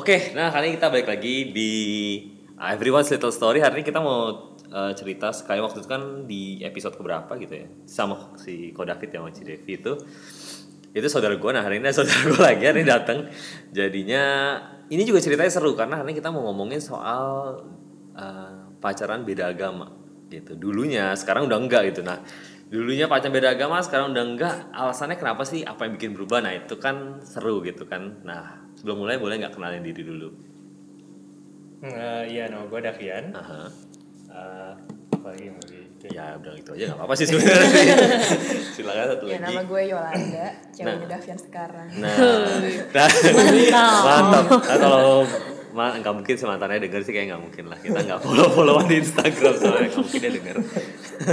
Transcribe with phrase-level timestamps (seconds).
[0.00, 1.72] Oke, nah kali ini kita balik lagi di
[2.56, 3.60] Everyone's Little Story.
[3.60, 4.32] Hari ini kita mau
[4.72, 5.60] uh, cerita sekali.
[5.60, 7.68] Waktu itu kan di episode keberapa gitu ya?
[7.84, 9.92] Sama si Ko David yang si Devi itu.
[10.96, 12.64] Itu saudara gue nah hari ini saudara gue lagi.
[12.64, 13.28] Hari ini datang
[13.76, 14.24] jadinya
[14.88, 17.60] ini juga ceritanya seru karena hari ini kita mau ngomongin soal
[18.16, 19.92] uh, pacaran beda agama
[20.32, 20.56] gitu.
[20.56, 22.00] Dulunya sekarang udah enggak gitu.
[22.00, 22.24] Nah
[22.72, 24.56] dulunya pacaran beda agama sekarang udah enggak.
[24.72, 25.60] Alasannya kenapa sih?
[25.60, 26.40] Apa yang bikin berubah?
[26.40, 28.24] Nah itu kan seru gitu kan.
[28.24, 30.30] Nah sebelum mulai boleh nggak kenalin diri dulu
[31.80, 33.32] Uh, iya, nama gue Davian.
[33.32, 33.64] Aha.
[34.28, 34.72] Uh,
[35.10, 37.96] apa lagi mau di- ya udah gitu aja nggak apa-apa sih sebenarnya
[38.76, 41.08] silakan satu Ya lagi nama gue Yolanda, ceweknya Nah.
[41.08, 41.88] Davian sekarang.
[41.94, 42.16] Nah,
[42.96, 43.08] nah
[44.02, 44.44] mantap.
[44.44, 45.24] Nah, kalau
[45.70, 47.78] ma nggak mungkin sih mantannya denger sih kayak nggak mungkin lah.
[47.78, 50.56] Kita nggak follow followan di Instagram soalnya nggak mungkin dia denger.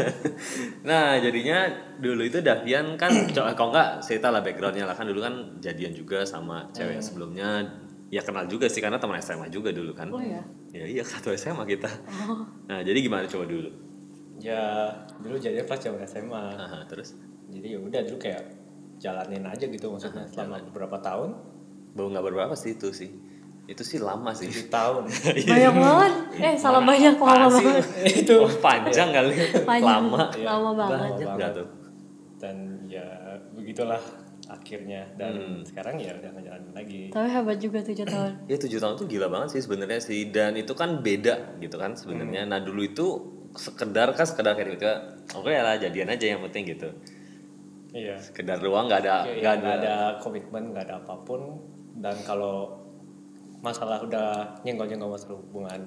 [0.90, 1.60] nah jadinya
[1.98, 5.92] dulu itu Davian kan, co- kalau nggak cerita lah backgroundnya lah kan dulu kan jadian
[5.92, 7.50] juga sama cewek yang sebelumnya.
[8.08, 10.08] Ya kenal juga sih karena teman SMA juga dulu kan.
[10.08, 10.40] Oh ya?
[10.72, 11.92] Ya iya satu SMA kita.
[12.66, 13.68] Nah jadi gimana coba dulu?
[14.38, 14.86] Ya,
[15.18, 16.44] dulu jadinya pas zaman SMA.
[16.54, 18.44] Aha, terus Jadi ya udah dulu kayak
[18.96, 21.32] jalanin aja gitu maksudnya selama beberapa tahun.
[21.92, 23.10] baru nggak berapa sih itu sih.
[23.68, 24.48] Itu sih lama sih.
[24.48, 25.04] 7 tahun.
[25.52, 26.14] banyak banget.
[26.40, 27.84] Eh salah banyak lama banget.
[28.24, 29.34] Itu Oh, panjang kali.
[29.62, 30.08] Panjang.
[30.08, 30.24] lama.
[30.32, 30.46] Iya.
[30.48, 31.00] lama banget.
[31.04, 31.68] banyak nggak tuh?
[32.38, 33.04] Dan ya
[33.52, 34.00] begitulah
[34.48, 35.04] akhirnya.
[35.14, 35.59] Dan Hmm.
[35.62, 37.02] sekarang ya udah ngejalanin lagi.
[37.09, 38.32] tapi hebat juga tujuh tahun.
[38.46, 40.20] Ya tujuh tahun tuh gila banget sih sebenarnya sih.
[40.28, 42.46] Dan itu kan beda gitu kan sebenarnya.
[42.46, 43.06] Nah dulu itu
[43.54, 44.88] sekedar kan sekedar kayak gitu.
[45.36, 46.88] Oke ya lah jadian aja yang penting gitu.
[47.90, 48.16] Iya.
[48.16, 51.42] sekedar doang nggak ada Ya, nggak ya, nggak ada komitmen, nggak ada apa pun.
[51.96, 52.87] Dan kalau
[53.59, 54.27] masalah udah
[54.61, 55.81] nyenggol-nyenggol masalah hubungan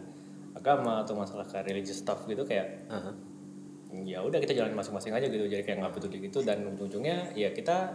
[0.51, 3.15] agama atau masalah kayak religious stuff gitu kayak Aha.
[4.03, 5.45] ya udah kita jalan masing-masing aja gitu.
[5.45, 7.95] Jadi kayak nggak peduli gitu dan ujung-ujungnya ya kita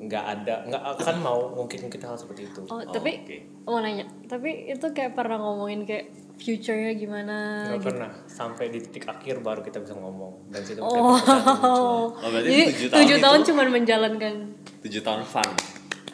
[0.00, 2.64] nggak ada nggak akan mau mungkin kita hal seperti itu.
[2.66, 3.36] Oh, Oh, tapi oke.
[3.64, 7.88] mau nanya tapi itu kayak pernah ngomongin kayak future-nya gimana nggak gitu?
[7.92, 10.48] pernah sampai di titik akhir baru kita bisa ngomong.
[10.48, 11.16] Dan situ oh,
[12.08, 14.34] Oh, berarti jadi tujuh tahun tahun, itu- cuman menjalankan.
[14.80, 15.48] tujuh tahun fun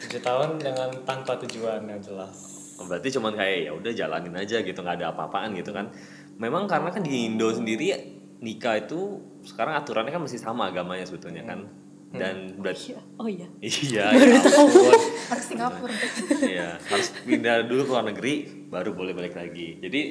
[0.07, 4.61] tujuh tahun dengan tanpa tujuan yang jelas Oh, berarti cuman kayak ya udah jalanin aja
[4.61, 5.89] gitu nggak ada apa-apaan gitu kan
[6.37, 7.89] memang karena kan di Indo sendiri
[8.37, 11.65] nikah itu sekarang aturannya kan masih sama agamanya sebetulnya kan
[12.13, 13.01] dan berarti Iya.
[13.17, 14.39] oh iya iya ya.
[15.33, 15.91] Harus Singapura.
[16.39, 18.33] Iya, harus pindah dulu ke luar negeri
[18.71, 19.75] baru boleh balik lagi.
[19.83, 20.01] Jadi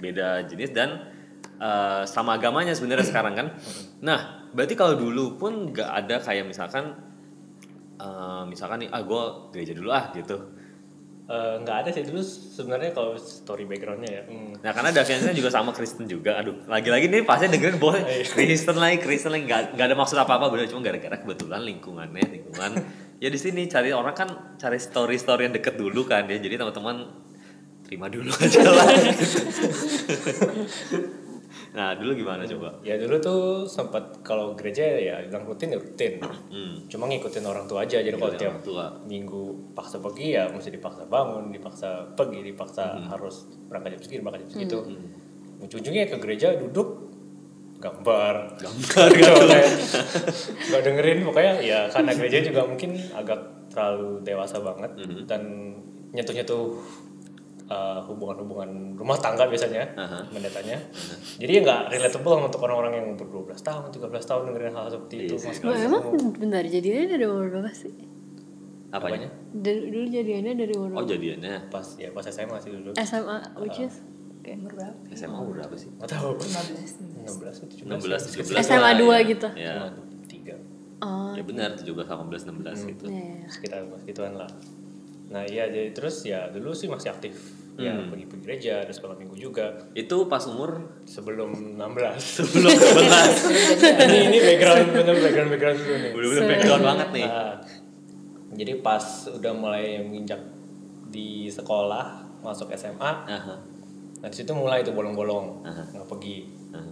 [0.00, 1.04] beda jenis dan
[1.60, 3.46] eh, sama agamanya sebenarnya sekarang kan.
[4.00, 6.96] Nah, berarti kalau dulu pun nggak ada kayak misalkan
[7.98, 9.22] eh, misalkan nih ah gue
[9.54, 10.36] gereja dulu ah gitu.
[11.24, 12.04] Eh, nggak ada sih.
[12.04, 16.68] Dulu sebenarnya kalau story backgroundnya ya hmm, Nah karena Daviannya juga sama Kristen juga, aduh
[16.68, 17.96] lagi-lagi nih pasti dengerin boy.
[18.36, 22.70] Kristen lagi, Kristen lagi, nggak nggak ada maksud apa-apa, bener cuma gara-gara kebetulan lingkungannya, lingkungan.
[23.24, 24.28] Ya di sini cari orang kan
[24.60, 27.08] cari story-story yang deket dulu kan ya, jadi teman-teman
[27.88, 28.88] terima dulu aja lah.
[31.74, 32.70] Nah dulu gimana coba?
[32.86, 36.22] ya dulu tuh sempat kalau gereja ya bilang rutin ya rutin.
[36.22, 36.78] Hmm.
[36.86, 38.84] cuma ngikutin orang tua aja jadi kalau tiap orang tua.
[39.10, 44.40] minggu paksa pergi ya mesti dipaksa bangun dipaksa pergi dipaksa harus berangkat jam segini berangkat
[44.46, 44.78] jam segitu.
[45.66, 47.10] Ujung-ujungnya ke gereja duduk
[47.82, 48.34] gambar.
[48.62, 49.08] Gambar
[50.70, 53.40] nggak dengerin pokoknya ya karena gereja juga mungkin agak
[53.74, 54.90] terlalu dewasa banget
[55.26, 55.42] dan
[56.14, 56.78] nyentuh-nyentuh
[57.66, 60.28] uh, hubungan-hubungan rumah tangga biasanya Aha.
[60.28, 60.76] pendetanya
[61.36, 65.14] jadi ya nggak relatable untuk orang-orang yang umur 12 tahun 13 tahun dengerin hal seperti
[65.22, 65.48] itu Iya sih.
[65.48, 66.32] masih Oh, masih emang umur.
[66.34, 67.92] bentar jadinya dari umur berapa sih
[68.90, 69.26] Apanya?
[69.50, 73.80] dari, dulu jadiannya dari umur Oh jadiannya pas ya pas SMA sih dulu SMA which
[73.80, 73.98] is
[74.40, 74.96] kayak Umur berapa?
[75.10, 75.90] SMA umur berapa sih?
[75.90, 79.24] nggak tahu 15 16 16, 17 atau 17 SMA lah, dua ya.
[79.24, 79.48] gitu.
[79.56, 79.88] Ya, Cuma
[80.26, 80.54] tiga
[81.00, 83.04] oh ya benar 17, 18, 16 gitu.
[83.08, 83.48] iya, iya.
[83.48, 84.50] sekitar segituan lah
[85.24, 87.34] nah iya jadi terus ya dulu sih masih aktif
[87.74, 88.06] ya Hmm.
[88.06, 89.74] pergi pergi gereja terus sekolah minggu juga.
[89.92, 91.02] Itu pas umur?
[91.04, 93.50] Sebelum 16 sebelum 11
[94.06, 96.10] ini ini background bener background background dulu nih.
[96.14, 97.26] Bener-bener background banget nih.
[97.26, 97.54] Nah,
[98.54, 100.38] jadi pas udah mulai menginjak
[101.10, 103.54] di sekolah masuk SMA Aha.
[104.20, 105.66] nah di situ mulai itu bolong-bolong.
[105.66, 105.82] Aha.
[105.90, 106.46] nggak pergi.
[106.70, 106.90] Aha.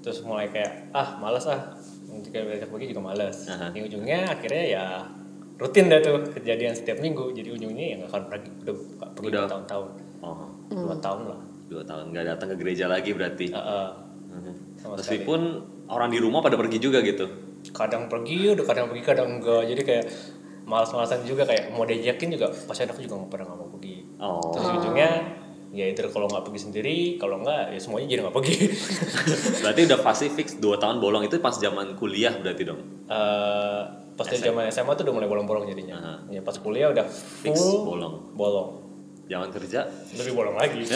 [0.00, 1.76] terus mulai kayak ah malas ah.
[2.14, 3.72] Jika diajak pergi juga malas Aha.
[3.72, 4.84] di ujungnya akhirnya ya
[5.54, 7.32] rutin dah tuh kejadian setiap minggu.
[7.32, 9.88] Jadi ujungnya ya nggak akan pergi udah nggak pergi tahun-tahun
[10.24, 13.46] Oh, dua tahun lah dua tahun nggak datang ke gereja lagi berarti.
[13.48, 13.88] Heeh.
[14.26, 14.52] Mhm.
[14.74, 15.40] sama sekali Meskipun
[15.86, 17.28] orang di rumah pada pergi juga gitu.
[17.66, 20.04] kadang pergi udah kadang pergi kadang enggak jadi kayak
[20.64, 24.40] malas-malasan juga kayak mau diajakin juga pas anak juga nggak pernah nggak mau pergi Oh.
[24.50, 25.10] terus ujungnya
[25.70, 28.56] ya itu kalau nggak pergi sendiri kalau nggak ya semuanya jadi nggak pergi
[29.62, 32.80] Berarti udah pasti fix 2 tahun bolong itu pas zaman kuliah berarti dong.
[33.04, 33.80] Eh,
[34.14, 36.14] pas dari zaman SMA tuh udah mulai bolong-bolong jadinya Aha.
[36.30, 38.14] ya pas kuliah udah Fix full bolong.
[38.32, 38.68] bolong
[39.24, 39.88] zaman kerja.
[40.16, 40.84] Lebih bolong lagi.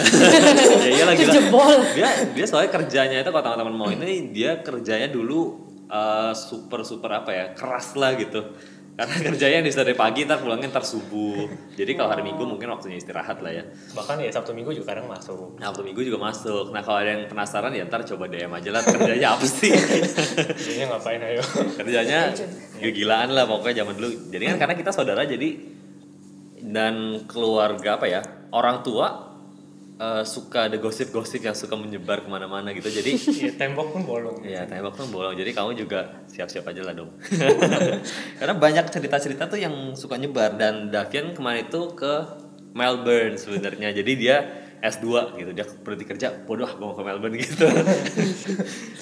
[0.78, 5.68] Ya iya lagi dia dia soalnya kerjanya itu kalau teman-teman mau ini dia kerjanya dulu
[5.88, 8.54] eh, super super apa ya keras lah gitu.
[8.98, 11.46] Karena kerjanya bisa dari pagi ntar pulangnya ntar subuh.
[11.78, 13.62] Jadi kalau hari minggu mungkin waktunya istirahat lah ya.
[13.94, 15.54] Bahkan ya sabtu minggu juga kadang masuk.
[15.62, 16.74] Nah waktu minggu juga masuk.
[16.74, 19.70] Nah kalau ada yang penasaran ya ntar coba DM aja lah kerjanya apa sih?
[20.66, 21.42] Jadinya ngapain ayo?
[21.78, 22.34] Kerjanya
[22.82, 24.10] kegilaan lah pokoknya zaman dulu.
[24.34, 25.77] Jadi kan karena kita saudara jadi
[26.62, 28.20] dan keluarga apa ya
[28.50, 29.28] orang tua
[29.98, 32.88] eh, suka ada gosip-gosip yang suka menyebar ke mana-mana gitu.
[32.88, 33.12] Jadi
[33.44, 34.38] ya, tembok pun bolong.
[34.46, 35.34] Ya tembok tuh bolong.
[35.34, 37.10] Jadi kamu juga siap-siap aja lah dong.
[38.38, 40.54] Karena banyak cerita-cerita tuh yang suka nyebar.
[40.54, 42.26] Dan Davian kemarin itu ke
[42.72, 43.90] Melbourne sebenarnya.
[43.90, 44.36] Jadi dia
[44.78, 45.50] S2 gitu.
[45.50, 47.66] Dia berhenti kerja bodoh mau ke Melbourne gitu.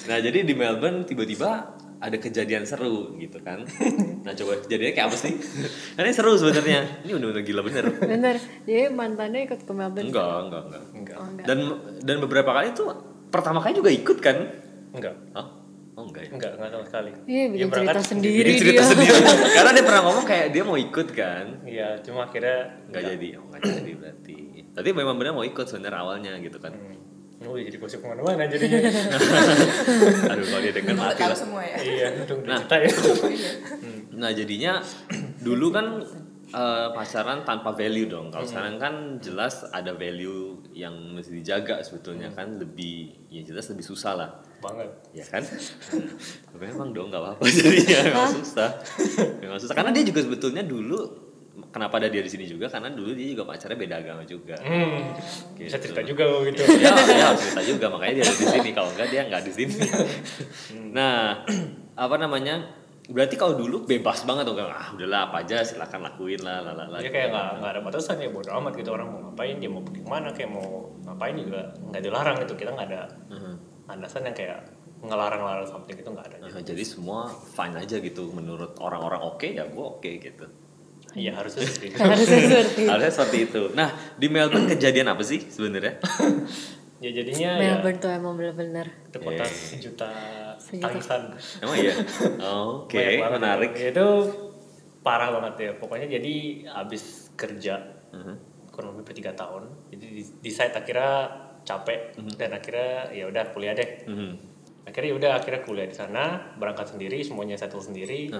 [0.07, 3.65] Nah jadi di Melbourne tiba-tiba ada kejadian seru gitu kan.
[4.27, 5.33] Nah coba kejadiannya kayak apa sih?
[5.93, 7.01] Ini seru sebenarnya.
[7.01, 7.85] Ini udah-udah gila bener.
[7.95, 10.03] Bener, jadi mantannya ikut ke Melbourne.
[10.05, 10.83] enggak enggak enggak.
[10.91, 11.45] Enggak Oh, enggak.
[11.45, 11.57] dan
[12.03, 12.91] dan beberapa kali tuh
[13.27, 14.37] pertama kali juga ikut kan?
[14.91, 15.15] Enggak.
[15.31, 15.47] Hah?
[15.95, 16.29] oh enggak ya?
[16.29, 17.09] Enggak enggak sama sekali.
[17.23, 18.89] Iya, bikin Dia berangkat cerita sendiri Jadi cerita dia.
[18.91, 19.17] sendiri.
[19.49, 21.45] Karena dia pernah ngomong kayak dia mau ikut kan?
[21.63, 23.27] Iya cuma akhirnya nggak jadi.
[23.33, 24.39] Oh nggak jadi berarti.
[24.75, 26.75] Tapi memang benar mau ikut sebenarnya awalnya gitu kan
[27.39, 28.79] oh jadi gosip ke mana-mana jadinya.
[30.31, 31.37] Aduh kalau dia denger Udah mati lah.
[31.37, 31.77] semua ya.
[31.77, 32.57] iya untung Nah.
[32.59, 32.91] diceritain
[34.19, 34.81] nah jadinya
[35.37, 36.01] dulu kan
[36.49, 38.31] eh, pacaran tanpa value dong.
[38.31, 43.85] Kalau sekarang kan jelas ada value yang mesti dijaga sebetulnya kan lebih ya jelas lebih
[43.85, 44.29] susah lah.
[44.57, 44.89] Banget.
[45.13, 45.45] Ya kan?
[46.49, 47.99] Tapi memang dong nggak apa-apa jadinya.
[48.09, 48.69] Memang susah.
[49.37, 49.75] Memang susah.
[49.75, 51.26] Karena dia juga sebetulnya dulu
[51.77, 52.65] kenapa ada dia di sini juga?
[52.65, 54.57] Karena dulu dia juga pacarnya beda agama juga.
[54.57, 55.13] Hmm.
[55.53, 55.69] Gitu.
[55.69, 57.85] bisa cerita juga lo gitu ya, ya harus cerita juga.
[57.93, 58.69] Makanya dia ada di sini.
[58.73, 59.75] Kalau enggak dia nggak di sini.
[60.91, 61.45] Nah
[61.93, 62.55] apa namanya?
[63.07, 66.91] Berarti kalau dulu bebas banget dong ah udahlah apa aja silakan lakuin lah lah lah
[66.91, 66.99] lah.
[66.99, 68.27] dia kayak nggak nggak ada batasan ya.
[68.27, 68.89] Bodo amat gitu.
[68.91, 72.53] Orang mau ngapain dia mau pergi ke mana kayak mau ngapain juga nggak dilarang gitu.
[72.59, 73.01] Kita nggak ada
[73.31, 73.53] Mhm.
[73.87, 74.59] landasan yang kayak
[74.97, 78.33] ngelarang-larang something itu nggak ada Nah, jadi semua fine aja gitu.
[78.35, 80.66] Menurut orang-orang oke ya gue oke gitu
[81.17, 82.89] iya harusnya seperti itu Harusnya seperti itu.
[82.93, 85.97] harusnya seperti itu nah di Melbourne kejadian apa sih sebenarnya
[87.03, 88.87] ya jadinya ya Melbourne tuh emang bener-bener.
[89.03, 89.45] itu kota Iya.
[89.49, 90.09] sejuta
[90.55, 90.85] Sejuta.
[90.87, 91.21] tangisan
[91.59, 91.93] emang iya
[92.71, 93.89] oke Banyak banget menarik itu.
[93.91, 94.07] itu
[94.99, 96.33] parah banget ya pokoknya jadi
[96.77, 97.03] abis
[97.33, 97.75] kerja
[98.07, 98.35] Mhm.
[98.71, 101.27] kurang lebih tiga tahun jadi di, decide akhirnya
[101.63, 104.31] capek dan akhirnya ya udah kuliah deh Mhm.
[104.83, 106.23] akhirnya ya udah akhirnya kuliah di sana
[106.55, 108.31] berangkat sendiri semuanya settle sendiri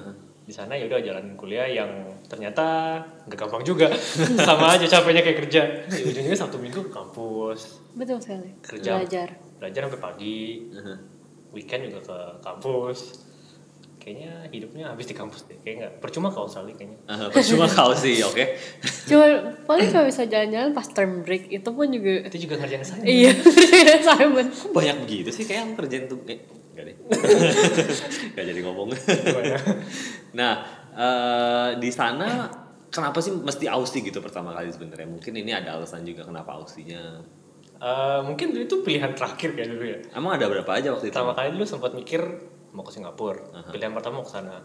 [0.47, 1.91] di sana ya udah jalanin kuliah yang
[2.31, 2.95] ternyata
[3.27, 3.91] nggak gampang juga.
[4.47, 5.61] Sama aja capeknya kayak kerja.
[5.91, 7.83] Ya, ujungnya satu minggu ke kampus.
[7.91, 8.55] Betul sekali.
[8.63, 8.95] Kerja.
[8.95, 9.29] Belajar.
[9.59, 10.71] belajar sampai pagi.
[11.51, 13.27] Weekend juga ke kampus.
[13.99, 15.93] Kayaknya hidupnya habis di kampus deh kayak nggak.
[15.99, 16.99] Percuma ke Australia kayaknya.
[17.11, 18.43] Ah, percuma kau sih oke.
[19.03, 23.03] Cuma paling kalau bisa jalan-jalan pas term break itu pun juga itu juga ngerjain saya
[23.03, 23.35] iya
[24.07, 24.47] Simon.
[24.47, 25.43] Kok banyak begitu sih?
[25.43, 26.23] Kayak yang kerjaan tuh
[26.77, 26.97] enggak deh.
[28.31, 28.87] Enggak jadi ngomong.
[30.33, 30.53] Nah
[30.93, 32.45] eh, di sana
[32.87, 35.09] kenapa sih mesti Aussie gitu pertama kali sebenarnya?
[35.09, 37.17] Mungkin ini ada alasan juga kenapa Aussinya
[37.77, 39.99] Eh, mungkin itu pilihan terakhir kayak dulu ya.
[40.17, 41.13] Emang ada berapa aja waktu itu?
[41.13, 42.21] Pertama kali dulu sempat mikir
[42.73, 43.37] mau ke Singapura.
[43.69, 44.57] Pilihan pertama mau ke sana.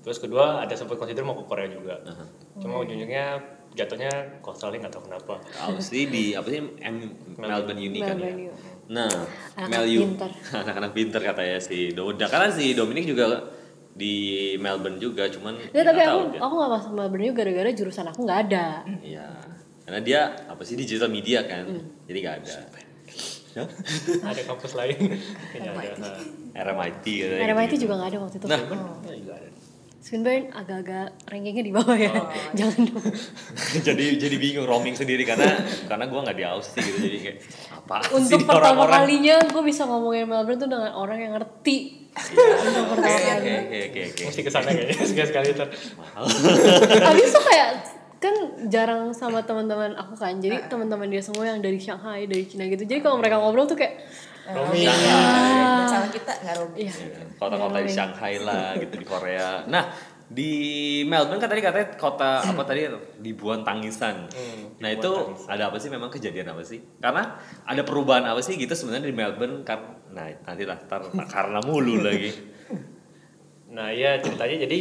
[0.00, 2.00] Terus kedua ada sempat consider mau ke Korea juga.
[2.56, 3.36] Cuma ujung-ujungnya
[3.76, 4.08] jatuhnya
[4.40, 5.34] ke Australia nggak tahu kenapa.
[5.60, 6.56] Aussie di apa sih?
[6.56, 8.32] M- Melbourne Uni kan ya?
[8.32, 8.67] Melbourne Uni.
[8.88, 9.04] Nah
[9.54, 10.30] Anak-anak Melu pinter.
[10.64, 13.52] anak-anak pinter katanya si Doda karena si Dominic juga
[13.92, 14.14] di
[14.56, 16.40] Melbourne juga cuman Ya, tapi nggak aku tahu dia.
[16.40, 18.66] aku nggak masuk Melbourne juga gara-gara jurusan aku nggak ada.
[19.02, 19.28] Iya.
[19.82, 21.64] Karena dia apa sih digital media kan.
[21.66, 21.84] Hmm.
[22.04, 22.56] Jadi gak ada.
[24.28, 25.18] Ada kampus lain
[25.66, 25.82] nah,
[26.54, 27.04] RMIT
[27.34, 27.88] RMIT gitu.
[27.88, 28.46] juga nggak ada waktu itu.
[28.46, 28.60] Nah.
[29.02, 29.36] Ada
[30.08, 32.08] Swinburne agak-agak rankingnya di bawah ya.
[32.58, 33.04] Jangan dong.
[33.92, 37.38] jadi jadi bingung roaming sendiri karena karena gua nggak di Aussie gitu jadi kayak
[37.76, 38.96] apa sih Untuk nih pertama orang-orang?
[39.04, 41.76] kalinya gue bisa ngomongin Melbourne tuh dengan orang yang ngerti.
[42.08, 42.48] Iya.
[42.72, 43.52] Oke pertama oke kali.
[43.52, 44.22] oke oke oke.
[44.32, 45.48] mesti ke sana kayaknya sekali-sekali
[46.00, 46.24] Mahal.
[47.04, 47.68] Habis itu kayak
[48.18, 48.34] kan
[48.66, 50.40] jarang sama teman-teman aku kan.
[50.40, 52.88] Jadi teman-teman dia semua yang dari Shanghai, dari Cina gitu.
[52.88, 54.02] Jadi kalau mereka ngobrol tuh kayak
[54.48, 56.88] roaming Dan salah kita nggak rugi.
[56.88, 56.92] iya.
[57.36, 59.64] Kota-kota di Shanghai lah gitu di Korea.
[59.68, 59.84] Nah
[60.28, 60.52] di
[61.08, 62.84] Melbourne kan tadi katanya kota apa tadi
[63.24, 64.28] ribuan tangisan.
[64.76, 65.08] nah itu
[65.48, 66.84] ada apa sih memang kejadian apa sih?
[67.00, 70.04] Karena ada perubahan apa sih gitu sebenarnya di Melbourne kan?
[70.12, 72.32] Nah nanti lah ntar karena mulu lagi.
[73.76, 74.78] nah ya ceritanya jadi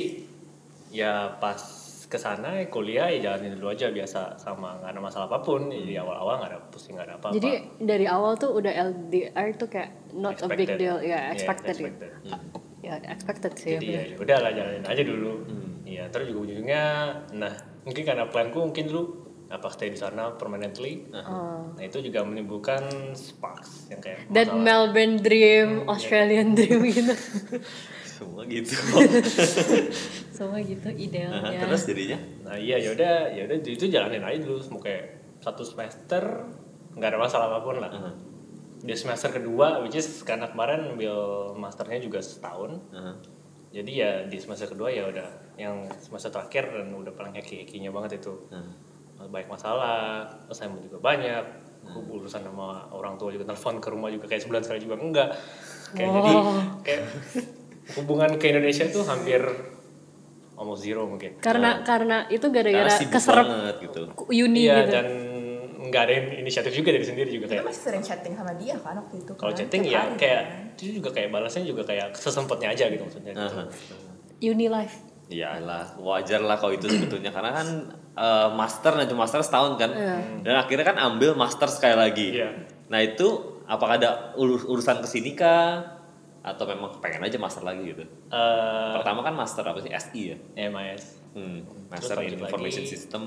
[0.91, 1.59] ya pas
[2.07, 5.99] ke sana kuliah ya jalanin dulu aja biasa sama nggak ada masalah apa pun jadi
[5.99, 9.91] awal-awal nggak ada pusing nggak ada apa-apa Jadi dari awal tuh udah LDR tuh kayak
[10.13, 10.77] not a big Expected.
[10.77, 10.97] deal.
[10.97, 11.75] Ya, Iya, expected.
[11.75, 11.87] gitu.
[11.91, 12.11] expected.
[12.79, 13.71] Ya, expected sih.
[13.75, 15.71] jadi ya, ya udah lah jalanin aja dulu Hmm.
[15.83, 16.83] Iya terus juga ujungnya
[17.33, 19.03] nah mungkin karena planku mungkin dulu
[19.47, 21.07] apa stay di sana permanently.
[21.09, 21.71] Oh.
[21.71, 22.83] Nah itu juga menimbulkan
[23.13, 24.59] sparks yang kayak That masalah.
[24.61, 27.15] Melbourne dream, Australian dream gitu.
[28.17, 28.74] Semua gitu.
[30.38, 31.59] Semua gitu Nah, idealnya.
[31.62, 32.17] terus jadinya?
[32.45, 35.05] Nah iya yaudah yaudah itu jalanin aja dulu mau kayak
[35.41, 36.24] satu semester
[36.93, 37.91] nggak ada masalah apa pun lah.
[37.93, 38.13] Uh-huh.
[38.77, 41.13] Di semester kedua, which is karena kemarin ambil
[41.53, 43.15] masternya juga setahun, Uh-huh.
[43.69, 48.17] jadi ya di semester kedua ya udah yang semester terakhir dan udah paling hacky-hackynya banget
[48.17, 49.29] itu Uh-huh.
[49.29, 51.41] banyak masalah, assignment juga banyak,
[51.89, 55.29] urusan sama orang tua juga telepon ke rumah juga kayak sebulan sekali juga enggak,
[55.93, 56.33] kayak jadi
[56.83, 57.01] kayak
[57.96, 59.39] hubungan ke Indonesia tuh hampir
[60.58, 61.38] almost zero mungkin.
[61.39, 64.01] Karena karena itu gara-gara keserap banget gitu.
[64.27, 64.91] uni Iya gitu.
[64.91, 65.08] dan
[65.88, 68.98] nggak ada inisiatif juga dari sendiri juga Kita kayak masih sering chatting sama dia kan
[69.00, 70.75] waktu itu kalau kan, chatting ya hari kayak kan.
[70.75, 73.48] itu juga kayak balasnya juga kayak sesempatnya aja gitu maksudnya gitu.
[73.56, 74.51] Uh-huh.
[74.51, 74.96] Uni life.
[75.27, 77.67] Iyalah, wajar lah kalau itu sebetulnya karena kan
[78.15, 79.91] eh, master nah cuma master setahun kan,
[80.44, 82.27] dan akhirnya kan ambil master sekali lagi.
[82.39, 82.50] Iya.
[82.88, 83.27] Nah itu
[83.67, 85.97] apakah ada urus- urusan ke sini kah?
[86.48, 88.04] Atau memang pengen aja master lagi gitu?
[88.08, 90.38] Eh, Pertama kan master apa sih SI ya?
[90.66, 92.89] MIS Hmm, master in Information lagi.
[92.89, 93.24] System.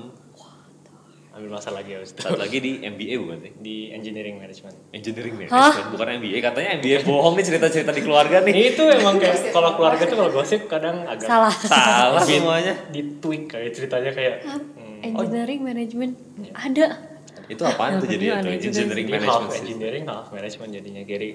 [1.31, 3.51] ambil masa lagi habis itu Satu lagi di MBA bukan sih?
[3.57, 4.75] di engineering management.
[4.91, 6.37] Engineering Management, bukan MBA.
[6.43, 8.51] Katanya MBA bohong nih cerita-cerita di keluarga nih.
[8.67, 11.55] itu emang kayak kalau keluarga tuh kalau gosip kadang agak Salah.
[11.55, 12.75] Salah semuanya.
[12.89, 16.13] di tweak kayak ceritanya kayak hmm, Engineering management
[16.51, 16.99] ada.
[17.47, 18.67] Itu apaan tuh jadi itu?
[18.67, 19.63] Engineering half Management System.
[19.63, 21.29] engineering half management jadinya jadi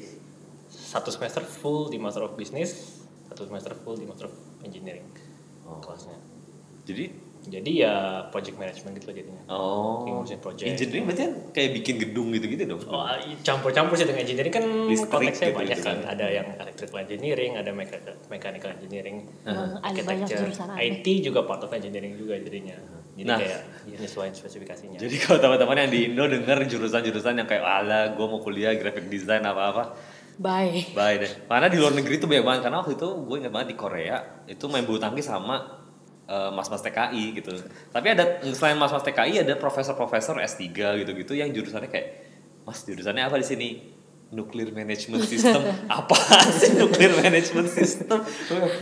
[0.87, 5.07] satu semester full di master of business satu semester full di master of engineering
[5.63, 5.83] Oh.
[5.83, 6.15] kelasnya
[6.87, 7.11] Jadi
[7.43, 7.95] jadi ya
[8.29, 10.67] project management gitu jadinya Oh, ngurusin project.
[10.69, 12.83] engineering berarti kan kayak bikin gedung gitu-gitu dong.
[12.85, 13.07] Oh,
[13.41, 15.95] campur-campur sih dengan engineering kan Listrik konteksnya banyak kan.
[15.97, 15.99] kan.
[16.09, 20.43] Ada yang electrical engineering, ada mecha- mechanical engineering, banyak architecture.
[20.77, 22.79] IT juga part of engineering juga jadinya.
[23.15, 23.39] Jadi Nah.
[23.39, 24.99] kayak ya, nyesuaiin spesifikasinya.
[24.99, 29.07] Jadi kalau teman-teman yang di Indo denger jurusan-jurusan yang kayak ala gue mau kuliah graphic
[29.07, 29.95] design apa-apa,
[30.37, 30.93] Bye.
[30.93, 31.33] bye deh.
[31.49, 32.61] Karena di luar negeri tuh banyak banget.
[32.69, 35.85] Karena waktu itu gue ingat banget di Korea itu main bulu tangkis sama
[36.29, 37.57] eh, mas-mas TKI gitu.
[37.93, 40.69] Tapi ada selain mas-mas TKI ada profesor-profesor S3
[41.03, 42.09] gitu-gitu yang jurusannya kayak
[42.67, 43.69] Mas jurusannya apa di sini?
[44.35, 45.63] Nuclear Management System.
[46.03, 46.19] apa
[46.51, 48.27] sih Nuclear Management System?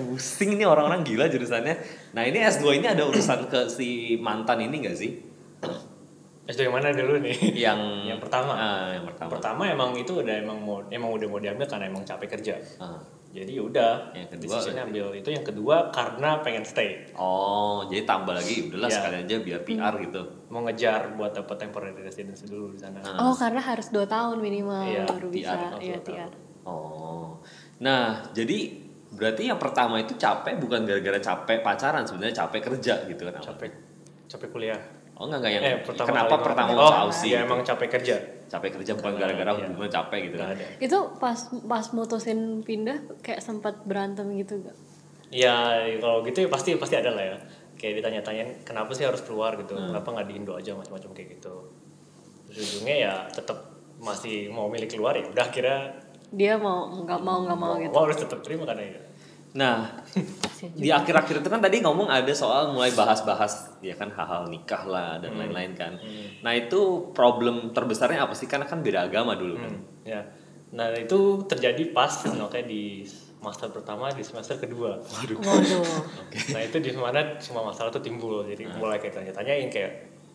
[0.00, 1.76] Pusing nih orang-orang gila jurusannya.
[2.16, 5.20] Nah, ini S2 ini ada urusan ke si mantan ini gak sih?
[6.44, 7.36] S2 yang mana dulu nih?
[7.64, 8.52] Yang yang pertama.
[8.52, 9.30] Ah, yang pertama.
[9.32, 12.54] Pertama emang itu udah emang mau emang udah mau diambil karena emang capek kerja.
[12.76, 13.00] Ah.
[13.34, 14.14] Jadi udah.
[14.14, 17.02] Yang kedua ambil itu yang kedua karena pengen stay.
[17.18, 18.96] Oh, jadi tambah lagi udahlah Iya.
[19.00, 20.22] sekalian aja biar PR gitu.
[20.52, 23.00] Mau ngejar buat dapat temporary residence dulu di sana.
[23.02, 23.26] Ah.
[23.26, 25.56] Oh karena harus 2 tahun minimal Iya, baru bisa.
[25.56, 26.30] TR, Iya TR.
[26.68, 27.40] Oh.
[27.82, 33.22] Nah, jadi berarti yang pertama itu capek bukan gara-gara capek pacaran, sebenarnya capek kerja gitu
[33.32, 33.40] kan.
[33.42, 33.70] Capek
[34.30, 34.80] capek kuliah.
[35.14, 37.30] Oh, enggak enggak yang eh, pertama kenapa kali pertama oh, mau sih?
[37.30, 38.16] Ya emang capek kerja.
[38.44, 39.66] capek kerja bukan gara-gara iya.
[39.66, 40.54] hubungan capek gitu kan.
[40.54, 40.66] ada.
[40.78, 44.76] Itu pas pas mutusin pindah kayak sempat berantem gitu gak?
[45.34, 47.36] Ya kalau gitu ya pasti pasti ada lah ya.
[47.74, 49.90] Kayak ditanya-tanyain kenapa sih harus keluar gitu, Hmm.
[49.90, 51.54] kenapa nggak di Indo aja macam-macam kayak gitu.
[52.50, 53.58] Terus ujungnya ya tetap
[53.98, 55.76] masih mau milih keluar ya udah kira
[56.34, 57.94] Dia mau nggak mau nggak mau gitu.
[57.94, 59.00] harus tetap terima karena ya.
[59.54, 60.02] Nah,
[60.74, 65.22] di akhir-akhir itu kan tadi ngomong ada soal mulai bahas-bahas ya kan hal-hal nikah lah
[65.22, 65.94] dan lain-lain kan.
[66.42, 68.50] Nah, itu problem terbesarnya apa sih?
[68.50, 69.72] Karena kan beda agama dulu kan.
[69.72, 70.22] Hmm, ya.
[70.74, 73.06] Nah itu terjadi pas oke di
[73.38, 74.98] master pertama di semester kedua.
[74.98, 75.38] Waduh.
[75.38, 75.86] Waduh.
[76.50, 78.42] Nah itu di mana semua masalah tuh timbul.
[78.42, 79.92] Jadi mulai kayak tanya-tanyain kayak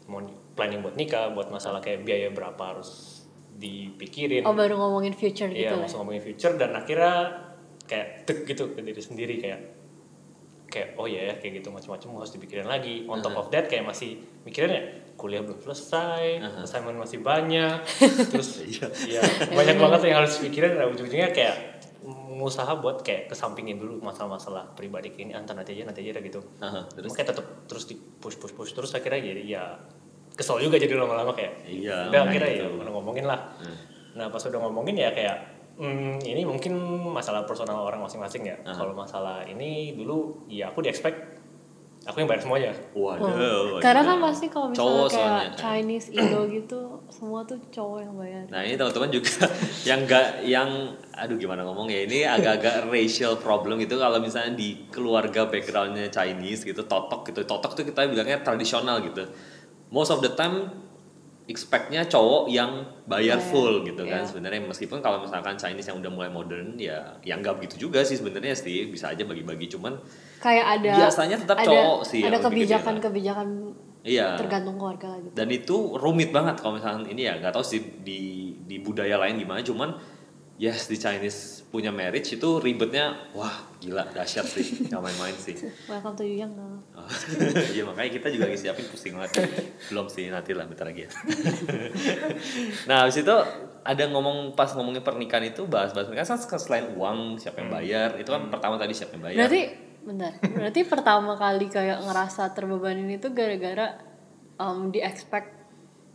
[0.08, 0.24] mau
[0.56, 3.20] planning buat nikah, buat masalah kayak biaya berapa harus
[3.60, 4.48] dipikirin.
[4.48, 5.84] Oh baru ngomongin future gitu Iya, lah.
[5.84, 7.49] langsung ngomongin future dan akhirnya
[7.90, 9.60] kayak tek gitu ke diri sendiri kayak
[10.70, 13.10] kayak oh ya kayak gitu macam-macam harus dipikirin lagi.
[13.10, 14.84] On top of that kayak masih mikirin ya
[15.18, 17.84] kuliah belum selesai, assignment masih banyak,
[18.32, 19.20] terus ya
[19.52, 20.78] banyak banget yang harus dipikirin.
[20.78, 21.56] Dan ujung-ujungnya kayak
[22.40, 26.40] ngusaha buat kayak kesampingin dulu masalah-masalah pribadi kayak ini antar nanti aja nanti aja gitu.
[26.64, 27.12] Aha, terus?
[27.12, 29.64] Makanya tetap terus di push push push terus akhirnya jadi ya
[30.38, 33.52] kesel juga jadi lama-lama kayak Iya, udah akhirnya ya udah ngomongin lah.
[34.16, 36.76] Nah pas udah ngomongin ya kayak hmm, ini mungkin
[37.10, 38.58] masalah personal orang masing-masing ya.
[38.68, 41.40] Kalau masalah ini dulu ya aku di expect
[42.08, 42.72] aku yang bayar semuanya.
[42.96, 43.78] Waduh.
[43.84, 45.60] Karena kan pasti kalau Oh, Cowok misalnya kayak soalnya.
[45.60, 46.80] Chinese, Indo gitu,
[47.12, 48.44] semua tuh cowok yang bayar.
[48.50, 49.46] Nah ini teman-teman juga
[49.90, 50.70] yang enggak yang
[51.14, 54.00] aduh gimana ngomong ya ini agak-agak racial problem gitu.
[54.00, 57.44] Kalau misalnya di keluarga backgroundnya Chinese gitu totok gitu.
[57.44, 59.28] Totok tuh kita bilangnya tradisional gitu.
[59.92, 60.89] Most of the time
[61.50, 64.30] expectnya cowok yang bayar full gitu kan Iya.
[64.30, 64.62] sebenarnya.
[64.64, 68.54] Meskipun kalau misalkan Chinese yang udah mulai modern ya yang enggak begitu juga sih sebenarnya
[68.54, 69.98] sih bisa aja bagi-bagi cuman
[70.38, 73.48] Kayak ada Biasanya tetap ada, cowok sih Ada kebijakan-kebijakan
[74.00, 74.40] Iya.
[74.40, 78.22] tergantung keluarga lagi Dan itu rumit banget kalau misalnya ini ya nggak tahu sih di
[78.64, 79.98] di budaya lain gimana cuman
[80.60, 85.56] yes di Chinese punya marriage itu ribetnya wah gila dahsyat sih nggak main-main sih.
[85.88, 87.08] welcome to Yuyang kalau Oh,
[87.76, 89.48] Iya makanya kita juga lagi siapin pusing banget.
[89.88, 91.10] Belum sih nanti lah bentar lagi ya.
[92.92, 93.36] nah habis itu
[93.88, 98.28] ada ngomong pas ngomongin pernikahan itu bahas-bahas pernikahan kan selain uang siapa yang bayar itu
[98.28, 99.38] kan pertama tadi siapa yang bayar.
[99.48, 99.62] berarti
[100.00, 103.96] bentar berarti pertama kali kayak ngerasa terbebanin itu gara-gara
[104.60, 105.56] um, di expect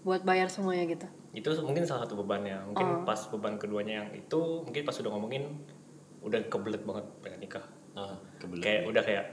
[0.05, 2.63] buat bayar semuanya gitu itu mungkin salah satu bebannya.
[2.65, 5.45] Mungkin pas beban keduanya yang itu mungkin pas udah ngomongin
[6.23, 7.65] udah kebelet banget pengen nikah.
[7.95, 8.63] Ah, kebelet.
[8.63, 9.25] kayak udah kayak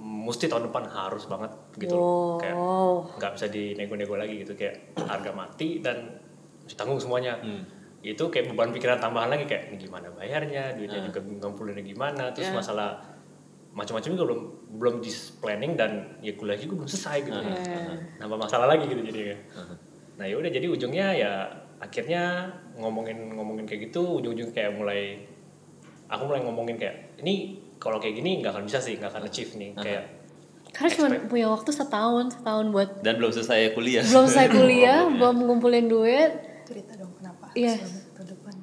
[0.00, 2.02] mesti tahun depan harus banget gitu Wow.
[2.02, 2.56] loh kayak
[3.16, 4.52] nggak bisa dinego-nego lagi gitu.
[4.52, 6.18] Kayak harga mati dan
[6.60, 7.38] mesti tanggung semuanya.
[7.38, 7.62] Hmm.
[8.00, 12.32] itu kayak beban pikiran tambahan lagi kayak ini gimana bayarnya duitnya juga ngumpulinnya gimana.
[12.32, 12.56] Terus Ya.
[12.56, 12.90] masalah
[13.70, 14.40] macam-macam juga belum
[14.80, 17.36] belum di planning dan ya kuliah juga belum selesai gitu.
[18.16, 19.36] Nambah masalah lagi gitu jadinya
[20.20, 21.32] nah ya udah jadi ujungnya ya
[21.80, 22.44] akhirnya
[22.76, 25.24] ngomongin ngomongin kayak gitu ujung-ujung kayak mulai
[26.06, 29.56] aku mulai ngomongin kayak ini kalau kayak gini nggak akan bisa sih nggak akan achieve
[29.56, 30.04] nih kayak
[30.70, 34.04] karena cuma punya waktu setahun setahun buat Dan belum selesai kuliah.
[34.04, 36.30] belum saya kuliah belum ngumpulin duit
[36.62, 37.74] Cerita dong kenapa Iya.
[37.74, 38.54] harus tahun depan.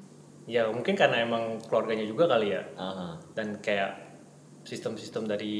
[0.45, 3.17] ya mungkin karena emang keluarganya juga kali ya Aha.
[3.33, 4.06] dan kayak
[4.67, 5.55] sistem-sistem dari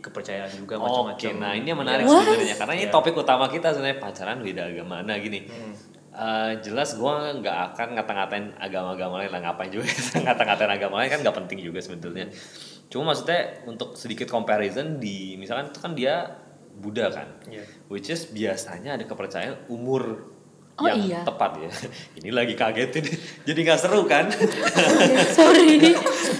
[0.00, 2.24] kepercayaan juga Oke, macam-macam nah ini yang menarik What?
[2.24, 2.94] sebenarnya karena ini Iya.
[2.96, 5.04] topik utama kita sebenarnya pacaran beda agama.
[5.04, 5.44] Nah gini,
[6.10, 9.84] eh, jelas gua nggak akan ngata-ngatain agama-agama lain lah ngapain juga
[10.24, 12.32] ngata-ngatain agama lain kan nggak penting juga sebetulnya.
[12.88, 16.14] Cuma maksudnya untuk sedikit comparison di misalkan itu kan dia
[16.72, 17.64] Buddha kan, Iya.
[17.88, 20.32] which is biasanya ada kepercayaan umur
[20.76, 21.20] Oh, yang iya.
[21.24, 21.70] tepat ya.
[22.20, 23.04] Ini lagi kagetin,
[23.48, 24.28] jadi nggak seru kan?
[25.32, 25.80] sorry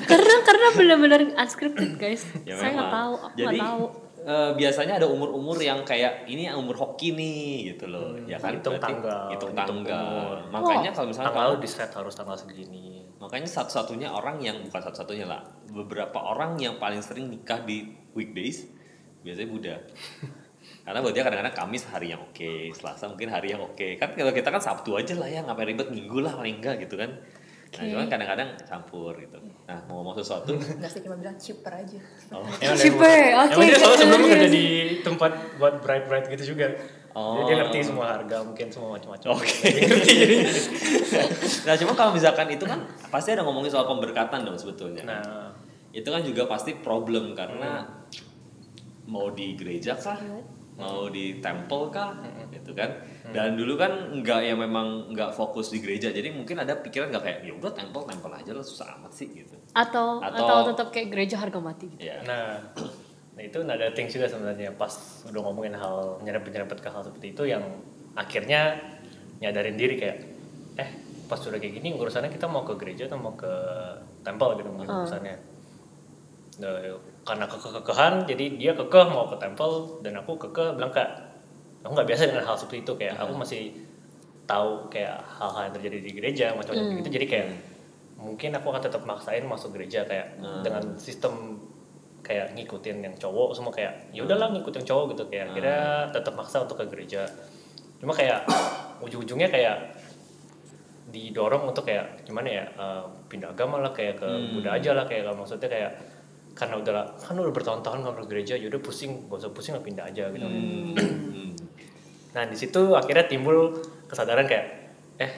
[0.05, 3.85] karena karena benar-benar unscripted guys Ya saya nggak tahu aku Jadi nggak tahu
[4.27, 8.59] eh, biasanya ada umur-umur yang kayak ini umur hoki nih gitu loh, ya kan?
[8.59, 10.05] hitung tanggal, hitung tanggal.
[10.05, 10.37] umur.
[10.53, 14.81] Makanya kalau misalnya tanggal kalau di set harus tanggal segini makanya satu-satunya orang yang bukan
[14.85, 15.40] satu-satunya lah,
[15.72, 18.68] beberapa orang yang paling sering nikah di weekdays
[19.25, 19.77] biasanya Buddha.
[20.87, 23.99] Karena buat dia kadang-kadang Kamis hari yang oke, Selasa mungkin hari yang oke.
[23.99, 26.94] Kan kalau kita kan Sabtu aja lah ya, ngapain ribet Minggu lah paling enggak gitu
[26.94, 27.11] kan.
[27.66, 27.90] Nah, Oke.
[27.90, 29.37] cuman kadang-kadang campur gitu.
[29.66, 30.55] Nah, mau ngomong sesuatu.
[30.55, 31.99] Enggak sih cuma bilang cheaper aja.
[32.31, 32.46] Oh.
[32.62, 33.12] Dia- oke,
[33.51, 34.66] emang dia soalnya sebelumnya iya kerja di
[35.03, 36.70] tempat buat bright bright gitu juga
[37.16, 37.40] Oh.
[37.40, 39.72] jadi dia ngerti semua harga mungkin semua macam-macam Oke.
[41.64, 45.01] nah, cuma kalau misalkan itu kan pasti ada ngomongin soal pemberkatan dong sebetulnya.
[45.01, 45.49] nah
[45.96, 47.88] Itu kan juga pasti problem karena
[49.09, 50.20] mau di gereja kah,
[50.76, 52.12] mau di temple kah,
[52.52, 53.00] gitu kan.
[53.32, 57.24] Dan dulu kan nggak ya memang nggak fokus di gereja, jadi mungkin ada pikiran nggak
[57.24, 59.56] kayak ya udah temple temple aja lah susah amat sih gitu.
[59.76, 62.00] atau Atau- atau, tetap kayak gereja harga mati gitu.
[62.00, 62.20] Ya.
[62.24, 62.60] nah
[63.36, 64.72] nah itu ada things juga sebenarnya.
[64.72, 64.92] Pas
[65.28, 67.64] udah ngomongin hal nyerempet nyerempet ke hal seperti itu yang
[68.16, 68.80] akhirnya
[69.40, 70.18] nyadarin diri kayak
[70.80, 70.90] eh
[71.28, 73.52] pas udah kayak gini urusannya kita mau ke gereja atau mau ke
[74.24, 75.36] temple gitu mungkin urusannya.
[76.56, 76.72] Nah,
[77.26, 81.26] karena kekeh-kekehan jadi dia kekeh mau ke temple dan aku kekeh bilang kak
[81.82, 83.74] aku nggak biasa dengan hal seperti itu kayak aku masih
[84.46, 87.10] tahu kayak hal-hal yang terjadi di gereja macam-macam gitu.
[87.10, 87.46] Jadi kayak
[88.16, 91.60] mungkin aku akan tetap maksain masuk gereja kayak dengan sistem
[92.22, 95.24] kayak ngikutin yang cowok semua kayak ya udahlah ngikut yang cowok gitu.
[95.28, 95.76] Kayak kira
[96.14, 97.26] tetap maksa untuk ke gereja.
[97.98, 98.46] Cuma kayak
[99.04, 99.98] ujung-ujungnya kayak
[101.06, 105.30] didorong untuk kayak gimana ya eh, pindah agama lah kayak ke Buddha aja lah kayak
[105.38, 105.92] maksudnya kayak
[106.57, 110.33] karena udah kan udah bertahun-tahun nggak ke gereja yaudah pusing gak usah pusing pindah aja
[110.33, 110.47] gitu.
[110.49, 111.53] Hmm.
[112.33, 113.77] nah di situ akhirnya timbul
[114.09, 114.66] kesadaran kayak
[115.21, 115.33] eh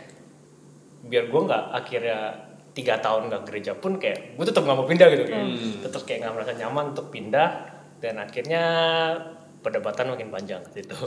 [1.03, 2.19] biar gue nggak akhirnya
[2.75, 5.25] tiga tahun nggak gereja pun kayak gue tetap nggak mau pindah gitu.
[5.27, 5.47] Kayak
[5.83, 7.49] tetap kayak nggak merasa nyaman untuk pindah
[7.99, 8.63] dan akhirnya
[9.59, 10.95] perdebatan makin panjang gitu.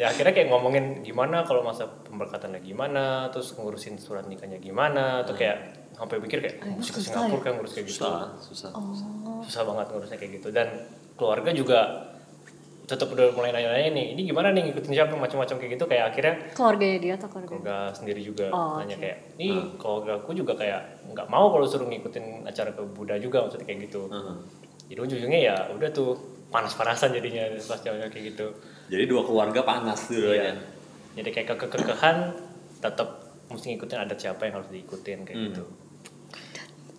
[0.00, 5.36] Ya akhirnya kayak ngomongin gimana kalau masa pemberkatannya gimana terus ngurusin surat nikahnya gimana atau
[5.36, 7.40] kayak sampai pikir kayak mesti ke Singapura ya?
[7.40, 8.70] kayak ngurus kayak gitu Susah, susah.
[9.42, 10.68] susah banget ngurusnya kayak gitu dan
[11.14, 11.78] keluarga juga
[12.82, 16.34] tetap udah mulai nanya-nanya nih ini gimana nih ngikutin siapa macam-macam kayak gitu kayak akhirnya
[16.52, 19.00] keluarganya dia atau keluarga keluarga sendiri juga Oh, nanya oke.
[19.00, 23.46] kayak ini keluarga aku juga kayak nggak mau kalau suruh ngikutin acara ke Buddha juga
[23.46, 24.34] maksudnya kayak gitu Heeh.
[24.88, 26.10] jadi ujung-ujungnya ya udah tuh
[26.48, 28.46] panas-panasan jadinya pas jauhnya kayak gitu
[28.88, 30.52] Jadi dua keluarga panas tuh Iya.
[30.52, 30.54] ya.
[31.16, 32.16] jadi kayak kekekehan
[32.78, 33.08] tetap
[33.48, 35.48] mesti ngikutin adat siapa yang harus diikutin kayak Hmm.
[35.48, 35.64] gitu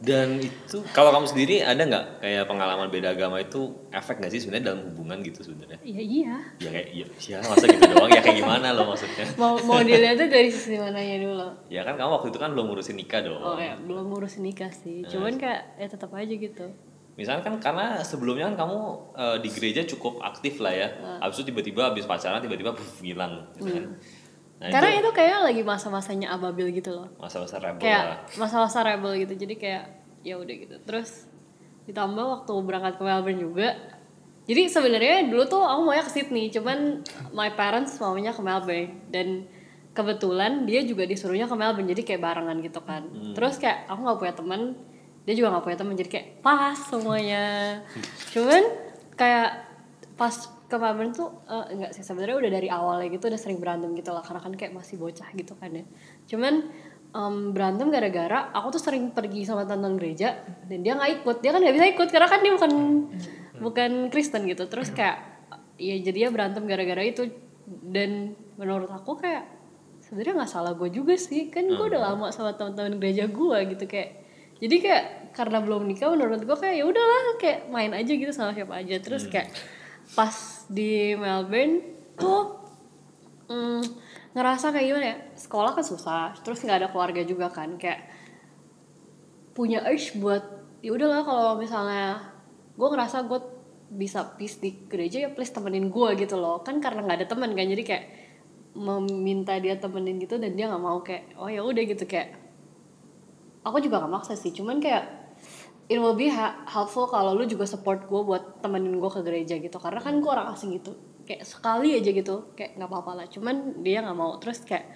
[0.04, 4.44] Dan itu kalau kamu sendiri ada nggak kayak pengalaman beda agama itu efek nggak sih
[4.44, 5.80] sebenarnya dalam hubungan gitu sebenarnya?
[5.80, 9.24] iya iya Ya kayak iya, ya masa gitu doang ya kayak gimana lo maksudnya?
[9.42, 12.66] mau mau dilihat tuh dari sisi mananya dulu Ya kan kamu waktu itu kan belum
[12.68, 13.40] ngurusin nikah dong.
[13.40, 16.68] oh ya belum ngurusin nikah sih cuman kayak ya tetap aja gitu
[17.14, 18.78] Misalnya kan karena sebelumnya kan kamu
[19.14, 20.88] eh, di gereja cukup aktif lah ya.
[21.22, 23.86] Habis itu tiba-tiba habis pacaran tiba-tiba ngilang gitu kan.
[24.64, 27.12] Nah, Karena itu itu kayak lagi masa-masanya ababil gitu loh.
[27.20, 27.84] masa-masa rebel lah.
[27.84, 29.36] Kayak masa-masa rebel gitu.
[29.36, 29.84] Jadi kayak
[30.24, 30.76] ya udah gitu.
[30.88, 31.28] Terus
[31.84, 33.76] ditambah waktu berangkat ke Melbourne juga.
[34.48, 37.04] Jadi sebenarnya dulu tuh aku maunya ke Sydney, cuman
[37.36, 39.48] my parents maunya ke Melbourne dan
[39.92, 43.04] kebetulan dia juga disuruhnya ke Melbourne jadi kayak barengan gitu kan.
[43.36, 44.62] Terus kayak aku nggak punya teman,
[45.28, 47.44] dia juga nggak punya teman jadi kayak pas semuanya.
[48.32, 48.64] cuman
[49.16, 49.50] kayak
[50.16, 50.36] pas
[50.74, 54.10] ke Melbourne tuh eh, enggak sih sebenarnya udah dari awalnya gitu udah sering berantem gitu
[54.10, 55.86] lah karena kan kayak masih bocah gitu kan ya.
[56.26, 56.74] Cuman
[57.14, 61.38] em, berantem gara-gara aku tuh sering pergi sama tonton gereja dan dia nggak ikut.
[61.46, 62.72] Dia kan nggak bisa ikut karena kan dia bukan
[63.62, 64.66] bukan Kristen gitu.
[64.66, 65.46] Terus kayak
[65.78, 67.30] ya jadinya berantem gara-gara itu.
[67.70, 69.46] Dan menurut aku kayak
[70.02, 71.54] sebenarnya nggak salah gue juga sih.
[71.54, 74.26] Kan gue udah lama sama teman-teman gereja gue gitu kayak
[74.58, 75.06] jadi kayak
[75.38, 78.98] karena belum nikah menurut gue kayak ya udahlah kayak main aja gitu sama siapa aja.
[78.98, 79.54] Terus kayak
[80.14, 81.82] pas di Melbourne
[82.18, 82.62] tuh
[83.50, 83.84] mm,
[84.34, 88.10] ngerasa kayak gimana ya sekolah kan susah terus nggak ada keluarga juga kan kayak
[89.54, 90.42] punya urge buat
[90.82, 92.34] ya udahlah kalau misalnya
[92.74, 93.40] gue ngerasa gue
[93.94, 96.66] bisa peace di gereja ya please temenin gue gitu loh.
[96.66, 98.06] Kan karena nggak ada teman kan jadi kayak
[98.74, 102.34] meminta dia temenin gitu dan dia nggak mau kayak oh ya udah gitu kayak
[103.62, 105.23] aku juga gak maksa sih cuman kayak
[105.92, 106.32] it will be
[106.68, 109.78] helpful kalau lu juga support gue buat temenin gue ke gereja gitu.
[109.80, 110.96] Karena kan gue orang asing gitu.
[111.28, 112.56] Kayak sekali aja gitu.
[112.56, 113.26] Kayak nggak apa-apa lah.
[113.28, 114.40] Cuman dia nggak mau.
[114.40, 114.88] Terus kayak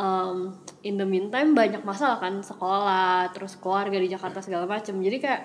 [0.00, 2.40] um, in the meantime banyak masalah kan.
[2.40, 4.96] Sekolah terus keluarga di Jakarta segala macem.
[5.00, 5.42] Jadi kayak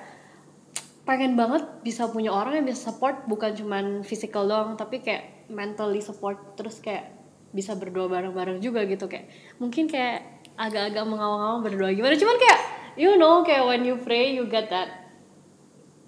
[1.04, 3.28] pengen banget bisa punya orang yang bisa support.
[3.28, 6.56] Bukan cuman physical doang tapi kayak mentally support.
[6.56, 7.12] Terus kayak
[7.52, 9.12] bisa berdoa bareng-bareng juga gitu.
[9.12, 9.28] Kayak
[9.60, 12.16] mungkin kayak agak-agak mengawang-awang berdoa gimana.
[12.16, 15.12] Cuman kayak you know kayak when you pray you get that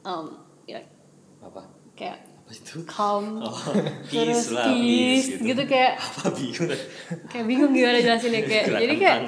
[0.02, 0.80] um ya
[1.40, 1.64] Apa?
[1.94, 2.84] kayak Apa itu?
[2.84, 3.56] calm Oh,
[4.06, 5.64] terus peace lah, peace, peace gitu.
[5.64, 6.70] kayak Apa bingung?
[7.28, 9.20] kayak bingung gimana jelasinnya kayak Gerakan jadi kayak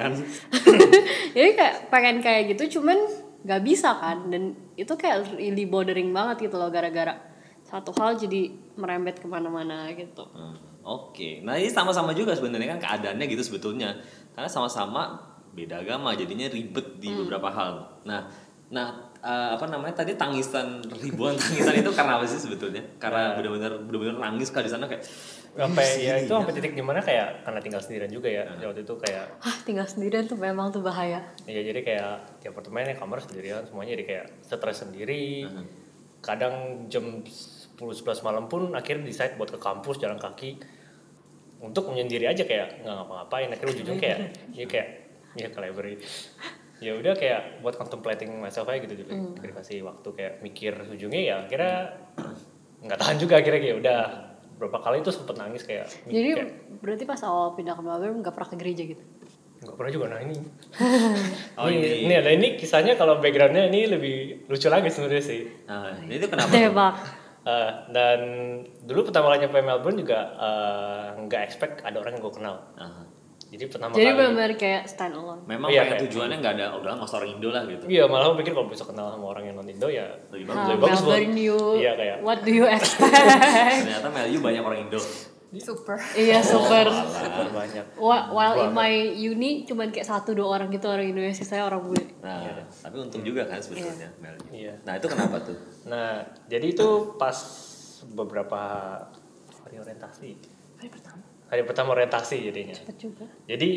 [1.36, 2.98] jadi kayak pengen kayak gitu cuman
[3.40, 4.42] nggak bisa kan dan
[4.74, 7.14] itu kayak really bothering banget gitu loh gara-gara
[7.62, 12.80] satu hal jadi merembet ke mana-mana gitu Hmm, Oke, nah ini sama-sama juga sebenarnya kan
[12.80, 13.98] keadaannya gitu sebetulnya,
[14.30, 15.18] karena sama-sama
[15.56, 17.24] beda agama, jadinya ribet di Hmm.
[17.24, 17.74] beberapa hal.
[18.04, 18.28] Nah,
[18.68, 18.88] nah
[19.24, 22.84] eh, apa namanya tadi tangisan ribuan tangisan itu karena apa sih sebetulnya?
[23.00, 25.02] Karena benar-benar benar-benar nangis kah di sana kayak
[25.56, 28.92] sampai ya itu sampai titik di mana kayak karena tinggal sendirian juga ya waktu itu
[29.00, 31.24] kayak ah tinggal sendirian tuh memang tuh bahaya.
[31.48, 35.48] Ya jadi kayak di apartemen ya kamar sendirian semuanya jadi kayak stres sendiri.
[36.20, 40.60] Kadang jam 10 11 malam pun akhirnya decide buat ke kampus jalan kaki.
[41.56, 44.18] Untuk menyendiri aja kayak nggak ngapa-ngapain akhirnya ujung kayak
[44.52, 45.05] ya kayak
[45.36, 45.94] ya ke library
[46.76, 51.34] ya udah kayak buat contemplating myself aja gitu juga dikasih waktu kayak mikir ujungnya ya
[51.48, 51.76] akhirnya
[52.84, 54.00] nggak tahan juga akhirnya kayak udah
[54.56, 58.34] berapa kali tuh sempet nangis kayak jadi kayak, berarti pas awal pindah ke Melbourne nggak
[58.36, 59.04] pernah ke gereja gitu
[59.56, 60.36] nggak pernah juga nah ini
[61.56, 62.12] Oh, ini, ini.
[62.12, 64.16] ada ini kisahnya kalau backgroundnya ini lebih
[64.48, 66.52] lucu lagi sebenarnya sih nah, itu kenapa?
[66.52, 66.60] tuh?
[66.60, 66.96] tebak
[67.46, 68.20] Eh, dan
[68.82, 73.06] dulu pertama kali nyampe Melbourne juga eh, nggak expect ada orang yang gue kenal Aha.
[73.56, 76.66] Jadi pertama jadi kali benar-benar kayak stand alone Memang Iya, pengen kayak- tujuannya nggak ada,
[76.76, 77.84] udah nggak orang Indo lah gitu.
[77.86, 81.00] iya malah pikir kalau bisa kenal sama orang yang non Indo ya Lebih Nah, bagus.
[81.00, 85.00] lebih bagus you iya kayak what do you expect Ternyata Melayu banyak orang Indo.
[85.56, 85.96] Super.
[86.12, 91.08] iya super Alah, banyak While in my uni cuman kayak satu dua orang gitu orang
[91.08, 92.04] Indonesia saya orang bule.
[92.20, 92.44] Nah,
[92.76, 94.42] tapi untung juga kan sebetulnya Melayu.
[94.52, 94.74] Iya.
[94.84, 95.56] Nah itu kenapa tuh?
[95.82, 97.32] nah jadi itu pas
[98.06, 98.60] beberapa
[99.58, 100.30] hari orientasi
[101.46, 101.94] Hari pertama.
[101.94, 102.74] orientasi jadinya.
[102.74, 103.24] Cepet juga.
[103.46, 103.70] jadi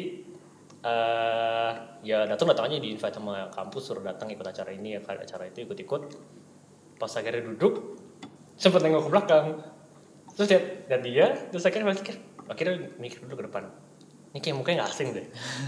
[0.80, 1.72] eh
[2.08, 5.52] ya datang datang aja di invite sama kampus suruh datang ikut acara ini ya acara
[5.52, 6.02] itu ikut ikut
[6.96, 8.00] pas akhirnya duduk
[8.56, 9.46] sempet nengok ke belakang.
[10.36, 12.16] Terus lihat lihat dia terus akhirnya balik
[12.48, 13.64] akhirnya mikir dulu ke depan.
[14.30, 15.26] Ini kayak mukanya gak asing deh.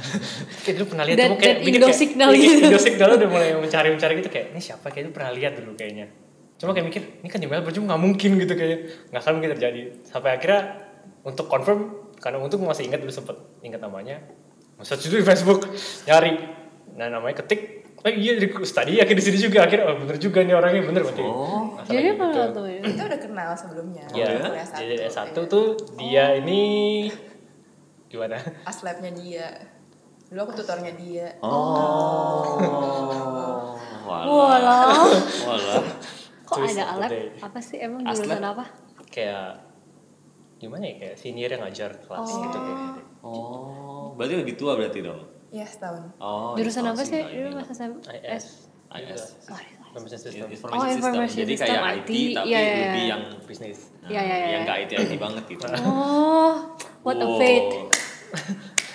[0.64, 2.62] Kayak dulu pernah lihat Dan- cuma kayak dan mikir Indo signal gitu.
[2.62, 4.86] Indo signal udah mulai mencari mencari gitu kayak ini siapa?
[4.94, 6.06] Kayak itu pernah lihat dulu kayaknya.
[6.62, 8.80] Cuma kayak mikir ini kan di Melbourne cuma nggak mungkin gitu kayaknya.
[9.10, 9.82] Nggak akan mungkin terjadi.
[10.06, 10.62] Sampai akhirnya
[11.22, 14.22] untuk confirm karena untuk masih ingat dulu sempet ingat namanya
[14.82, 15.62] search dulu di Facebook
[16.10, 16.34] nyari
[16.98, 20.42] nah namanya ketik oh iya di tadi akhirnya di sini juga akhirnya oh bener juga
[20.42, 21.78] nih orangnya bener berarti Oh.
[21.78, 22.26] Nggak salah Jadi gitu.
[22.26, 22.82] apa tuh ya?
[22.82, 24.04] Kita udah kenal sebelumnya.
[24.14, 24.82] ya kuliah satu.
[24.82, 25.44] jadi S1 iya.
[25.46, 25.66] tuh
[25.98, 26.62] dia ini
[28.12, 28.38] gimana
[28.68, 29.48] Aslabnya dia.
[30.28, 31.28] Dulu aku tutornya dia.
[31.46, 32.58] Oh.
[34.04, 34.26] Walah.
[34.28, 34.84] Walah.
[35.48, 35.84] Walah.
[36.44, 37.10] Kok Twist ada alat?
[37.40, 38.66] Apa sih emang jurusan apa?
[39.12, 39.60] kayak
[40.62, 45.26] gimana ya kayak senior yang ngajar kelas gitu kayak Oh, berarti lebih tua berarti dong.
[45.50, 46.14] Iya setahun.
[46.18, 46.54] Oh.
[46.54, 47.18] jurusan apa sih?
[47.18, 47.92] Dulu pas SM.
[48.06, 48.46] IS
[48.92, 49.24] IS.
[49.92, 50.48] Information system.
[50.48, 51.00] information Oh, system.
[51.04, 53.12] information Jadi system, kayak IT, IT, tapi iya, iya, lebih iya.
[53.12, 53.80] yang bisnis.
[54.00, 54.48] nah, Iya, iya, iya.
[54.48, 55.64] yang gak IT IT banget gitu.
[55.84, 56.54] Oh,
[57.04, 57.72] what a fate.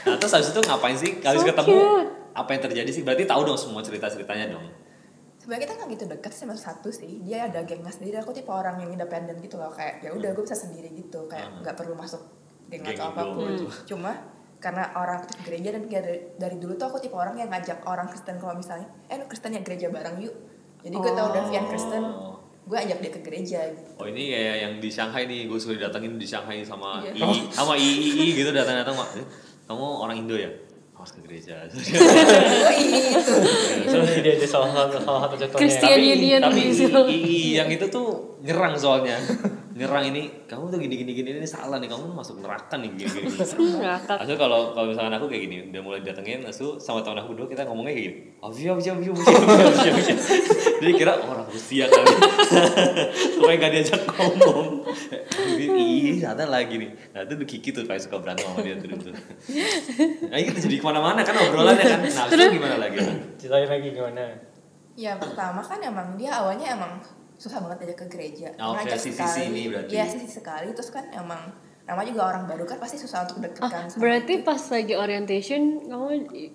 [0.02, 1.12] Nah terus habis itu ngapain sih?
[1.20, 2.08] Habis So ketemu cute.
[2.32, 3.02] apa yang terjadi sih?
[3.02, 4.64] Berarti tahu dong semua cerita ceritanya dong.
[5.46, 8.50] Sebenarnya kita nggak gitu dekat sih mas satu sih dia ada gengnya sendiri aku tipe
[8.50, 11.62] orang yang independen gitu loh kayak ya udah gue bisa sendiri gitu kayak Hmm.
[11.62, 12.18] nggak perlu masuk
[12.66, 13.66] geng Geng atau apa pun gitu.
[13.86, 14.10] cuma
[14.56, 18.08] karena orang aktif gereja dan dari, dari dulu tuh aku tipe orang yang ngajak orang
[18.08, 20.34] Kristen kalau misalnya eh lu Kristen ya gereja bareng yuk
[20.82, 22.34] jadi gue tau Davian Kristen Oh.
[22.64, 25.86] gue ajak dia ke gereja gitu Oh ini kayak yang di Shanghai nih, gue sudah
[25.86, 27.22] datangin di Shanghai sama Iya.
[27.22, 27.94] II, sama II
[28.34, 29.08] gitu datang-datang Mak.
[29.14, 29.26] Eh,
[29.64, 30.50] Kamu orang Indo ya?
[30.96, 31.60] Harus ke gereja.
[31.68, 31.88] oh itu
[33.84, 35.60] Soalnya dia ada salah satu salah satu contohnya.
[35.60, 37.00] Christian tapi Union tapi gitu.
[37.04, 38.08] II yang itu tuh
[38.40, 39.20] nyerang soalnya.
[39.76, 42.96] Nyerang ini, kamu tuh gini gini gini ini salah nih, kamu tuh masuk neraka nih
[42.96, 43.28] gini gini.
[44.08, 47.52] Asu kalau kalau misalkan aku kayak gini, udah mulai datengin, Asu sama teman aku berdua
[47.52, 48.16] kita ngomongnya kayak gini.
[48.40, 49.36] Avia, avia, avia, avia,
[49.68, 50.16] avia, avia.
[50.80, 52.08] Jadi kira orang Rusia kali.
[53.36, 54.64] Supaya gak diajak ngomong.
[55.60, 56.90] Ih, ada lagi nih.
[57.12, 59.12] Nah itu tuh Kiki tuh kayak suka berantem sama dia terus.
[60.32, 62.00] Nah itu jadi ke mana-mana kan obrolannya kan.
[62.00, 62.96] Nah itu gimana lagi?
[63.36, 64.24] Ceritain lagi gimana?
[64.96, 66.96] ya pertama kan emang dia awalnya emang
[67.36, 69.90] susah banget ajak ke gereja Ah, oke, Ngajak sisi-sisi ini berarti.
[69.90, 71.40] Iya sisi sekali terus kan emang
[71.82, 74.42] namanya juga orang baru kan pasti susah untuk deket Ah, kan sama berarti itu.
[74.42, 76.06] pas lagi orientation kamu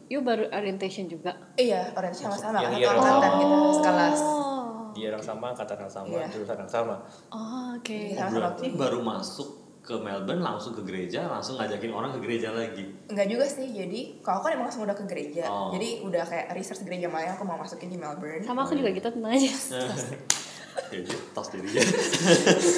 [0.08, 1.32] you baru orientation juga.
[1.56, 3.38] iya orientasi sama-sama kan iya, angkatan oh.
[3.38, 4.50] kita sekelas Oh.
[4.92, 6.28] Dia orang sama, angkatan yang sama, Iya.
[6.28, 6.96] jurusan yang sama.
[7.32, 7.88] Oh, oke.
[7.90, 8.28] Iya.
[8.28, 9.50] Sama-sama Berarti baru masuk
[9.82, 12.84] ke Melbourne langsung ke gereja, langsung ngajakin orang ke gereja lagi.
[13.08, 15.72] Enggak juga sih, jadi kalau aku kan emang langsung udah ke gereja Oh.
[15.72, 18.92] Jadi udah kayak research gereja mana yang aku mau masukin di Melbourne Sama aku juga
[18.92, 19.48] gitu tenang aja.
[20.88, 21.84] Jadi tos jadinya.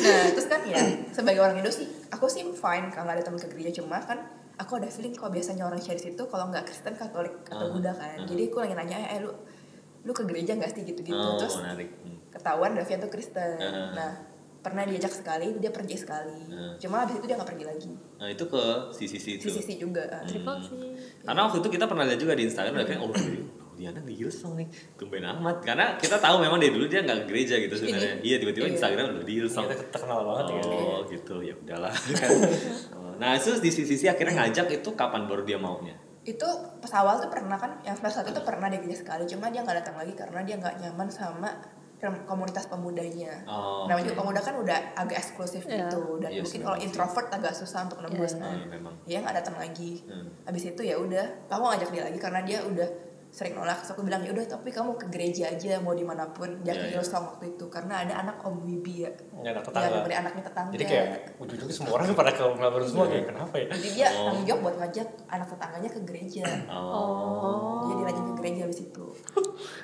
[0.02, 3.48] Nah terus kan ya, sebagai orang Indo sih Aku sih fine kalau ada teman ke
[3.48, 4.22] gereja Cuma kan
[4.54, 7.92] aku ada feeling kalau biasanya orang share situ Kalau nggak Kristen, Katolik, atau Ah, Buddha
[7.92, 8.26] kan ah.
[8.26, 9.34] Jadi aku lagi nanya, eh lu
[10.04, 11.90] lu ke gereja nggak sih gitu-gitu Oh, Terus menarik.
[11.98, 12.18] Hmm.
[12.30, 13.90] ketahuan Davian tuh Kristen Ah.
[13.92, 14.12] Nah
[14.60, 16.74] pernah diajak sekali, dia pergi sekali Ah.
[16.78, 19.50] Cuma abis itu dia nggak pergi lagi Nah itu ke sisi itu.
[19.50, 20.78] Sisi juga Triple sih.
[21.22, 23.12] Karena waktu itu kita pernah lihat juga di Instagram, udah kayak oh
[23.84, 25.60] Diana di Hillsong nih, tumben amat.
[25.62, 28.16] Karena kita tahu memang dari dulu dia nggak ke gereja gitu sebenarnya.
[28.20, 28.74] Iya tiba-tiba Iya.
[28.74, 29.66] Instagram udah di Hillsong.
[29.68, 30.62] Kita terkenal banget ya.
[30.64, 32.30] Oh gitu ya udahlah kan.
[32.96, 36.00] Oh, Nah terus di sisi akhirnya ngajak itu kapan baru dia maunya?
[36.24, 36.48] itu
[36.80, 39.60] pas awal tuh pernah kan yang semester satu itu pernah dia gereja sekali cuma dia
[39.60, 41.52] nggak datang lagi karena dia nggak nyaman sama
[42.24, 45.88] komunitas pemudanya Oh, namanya juga pemuda kan udah agak eksklusif Iya.
[45.88, 46.84] gitu dan Iya mungkin kalau sih.
[46.86, 48.40] introvert agak susah untuk nembus Iya.
[48.40, 48.94] kan Iya, memang.
[49.04, 50.28] dia nggak datang lagi Hmm.
[50.42, 52.88] habis itu ya udah kamu ngajak dia lagi karena dia udah
[53.34, 56.30] sering nolak terus aku bilang ya udah tapi kamu ke gereja aja mau di mana
[56.30, 56.92] pun dia Iya, ke iya.
[56.94, 60.00] Hillsong waktu itu karena ada anak Om Wibi ya Ini anak ya tetangga.
[60.00, 63.68] dari anaknya tetangga Jadi kayak ujung-ujungnya semua orang pada ke Melbourne semua kayak kenapa ya?
[63.74, 64.24] jadi dia Oh.
[64.24, 67.82] tanggung jawab buat ngajak anak tetangganya ke gereja Oh.
[67.84, 69.06] jadi dia rajin ke gereja habis itu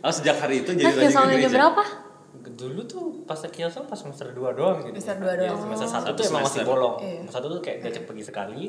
[0.00, 1.48] Oh sejak hari itu jadi rajin ke gereja.
[1.50, 1.82] berapa?
[2.40, 4.94] Dulu tuh pas Kiosong pas semester 2 doang gitu.
[4.94, 5.48] Semester dua doang.
[5.50, 6.64] Iya, semester 1 Satu tuh emang masih semester.
[6.66, 6.94] bolong.
[6.98, 7.18] Iya.
[7.20, 8.60] Semester 1 tuh kayak diajak pergi sekali.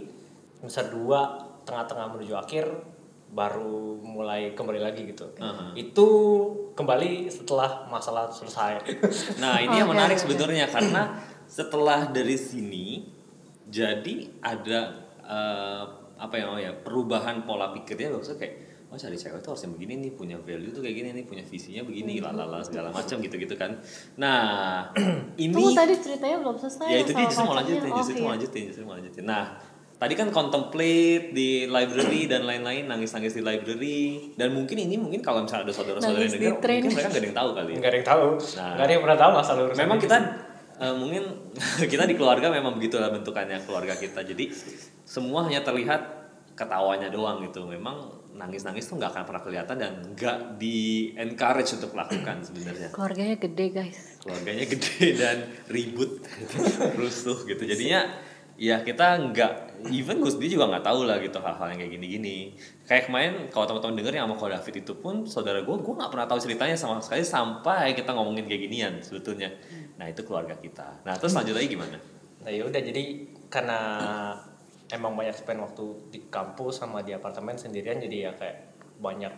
[0.56, 1.22] Semester 2
[1.62, 2.66] tengah-tengah menuju akhir
[3.32, 5.32] baru mulai kembali lagi gitu.
[5.40, 5.72] Aha.
[5.74, 6.08] Itu
[6.76, 8.84] kembali setelah masalah selesai.
[9.44, 10.24] Nah ini yang Oke, menarik oke.
[10.28, 11.16] sebetulnya karena
[11.48, 13.08] setelah dari sini
[13.72, 14.80] jadi ada
[15.24, 15.84] eh,
[16.22, 18.56] apa ya oh ya perubahan pola pikirnya maksudnya kayak
[18.92, 21.82] oh cari cewek tuh harusnya begini nih punya value tuh kayak gini nih punya visinya
[21.88, 23.80] begini lalala segala macam gitu gitu kan
[24.20, 24.92] nah
[25.40, 26.88] ini Tunggu tadi ceritanya belum selesai.
[26.92, 28.32] ya itu dia justru mau lanjutin Oh, justru mau iya.
[28.36, 29.46] lanjutin justru mau lanjutin nah
[30.02, 34.34] tadi kan contemplate di library dan lain-lain nangis-nangis di library.
[34.34, 37.38] Dan mungkin ini mungkin kalau misalnya ada saudara-saudara yang dengar mungkin mereka gak ada yang
[37.38, 37.78] tahu kali ya.
[37.78, 38.28] Enggak ada yang tahu.
[38.34, 38.66] Nah.
[38.74, 40.18] Enggak ada yang pernah tahu asal urusan memang kita
[40.82, 41.24] eh, mungkin
[41.94, 44.26] kita di keluarga memang begitulah bentukannya keluarga kita.
[44.26, 44.50] Jadi
[45.06, 46.02] semua hanya terlihat
[46.58, 47.62] ketawanya doang gitu.
[47.70, 52.90] Memang nangis-nangis tuh nggak akan pernah kelihatan dan nggak di encourage untuk melakukan sebenarnya.
[52.90, 54.18] Keluarganya gede guys.
[54.26, 55.38] keluarganya gede dan
[55.70, 56.26] ribut
[57.00, 57.70] rusuh gitu.
[57.70, 58.31] Jadinya
[58.62, 59.54] ya kita nggak
[59.90, 62.38] even gue sendiri juga nggak tahu lah gitu hal-hal yang kayak gini-gini.
[62.86, 66.12] Kayak kemarin kalau teman-teman denger yang sama Ko David itu pun saudara gue gue nggak
[66.14, 69.50] pernah tahu ceritanya sama sekali sampai kita ngomongin kayak ginian sebetulnya.
[69.98, 71.02] Nah itu keluarga kita.
[71.02, 71.98] Nah terus lanjut lagi gimana?
[72.46, 73.04] Nah ya udah jadi
[73.50, 73.80] karena
[74.94, 79.34] emang banyak spend waktu di kampus sama di apartemen sendirian jadi ya kayak banyak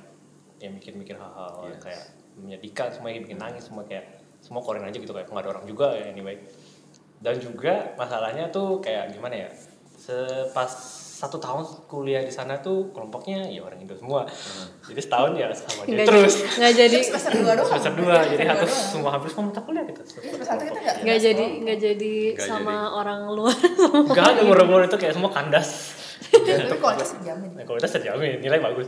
[0.60, 1.80] yang mikir-mikir hal-hal Yes.
[1.80, 2.04] kayak
[2.36, 5.96] menyedihkan semua bikin nangis semua kayak semua korin aja gitu kayak nggak ada orang juga
[5.96, 6.36] ya anyway
[7.24, 9.50] dan juga masalahnya tuh kayak gimana ya
[9.96, 10.72] sepas
[11.14, 14.28] satu tahun kuliah di sana tuh kelompoknya ya orang Indo semua.
[14.84, 16.34] Jadi setahun ya sama dia Nggak terus.
[16.36, 17.70] jadi, nggak jadi, semester dua doang.
[17.72, 18.68] Semester dua Iya, jadi doang.
[18.68, 20.02] semua hampir semua mata kuliah gitu.
[20.04, 22.92] Iya, semester satu kita nggak nggak jadi, nggak jadi Nggak sama jadi.
[22.94, 23.56] orang luar.
[24.12, 25.70] Gak ada umur-umur itu kayak semua kandas.
[26.28, 28.88] Tapi kualitas dijamin Nah, kualitas terjamin, nilai bagus.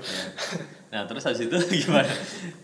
[0.92, 2.12] nah terus habis itu gimana?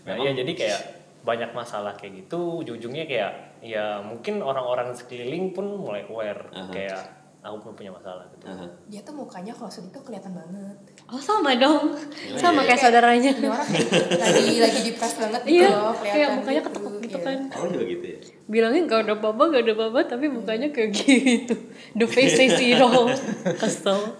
[0.04, 0.80] Nah, iya jadi kayak
[1.22, 3.32] banyak masalah kayak gitu ujung-ujungnya kayak
[3.62, 6.98] ya mungkin orang-orang sekeliling pun mulai aware kayak
[7.42, 8.66] aku pun punya masalah gitu Aha.
[8.86, 10.78] dia tuh mukanya kalau sedih tuh kelihatan banget
[11.12, 11.92] Oh sama dong,
[12.40, 13.30] sama Iya, kayak saudaranya.
[13.36, 13.68] ini orang
[14.16, 17.26] lagi lagi depres banget gitu Iya, kayak mukanya gitu, ketekuk gitu iya.
[17.28, 17.38] kan.
[17.52, 18.18] Oh juga gitu ya.
[18.48, 21.54] Bilangnya gak ada apa-apa, gak ada apa-apa, tapi mukanya kayak gitu.
[21.92, 23.12] The face says it all.
[23.60, 24.16] Kesel.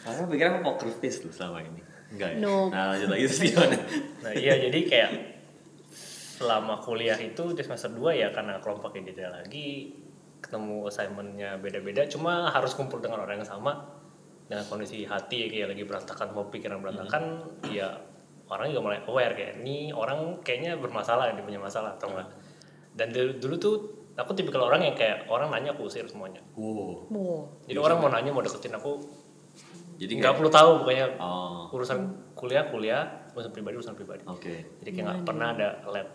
[0.00, 1.82] Karena pikir aku poker face tuh selama ini.
[2.16, 2.38] Enggak ya?
[2.40, 2.72] No.
[2.72, 3.76] Nah lanjut lagi terus gimana?
[4.24, 5.10] Nah iya jadi kayak
[6.40, 9.92] selama kuliah itu di semester 2 ya karena kelompoknya beda lagi
[10.40, 13.84] ketemu assignmentnya beda-beda cuma harus kumpul dengan orang yang sama
[14.48, 17.92] dengan kondisi hati kayak lagi berantakan mau pikiran berantakan ya
[18.48, 22.28] orang juga mulai aware kayak ini orang kayaknya bermasalah dia punya masalah atau enggak
[22.96, 23.74] dan dulu, dulu tuh
[24.16, 27.04] aku tipikal orang yang kayak orang nanya aku usir semuanya Wow.
[27.12, 27.38] Wow.
[27.68, 28.96] jadi orang mau nanya mau deketin aku
[30.00, 34.80] Jadi nggak perlu tahu pokoknya Oh, urusan kuliah kuliah urusan pribadi urusan pribadi oke.
[34.80, 36.08] jadi kayak nggak pernah ada let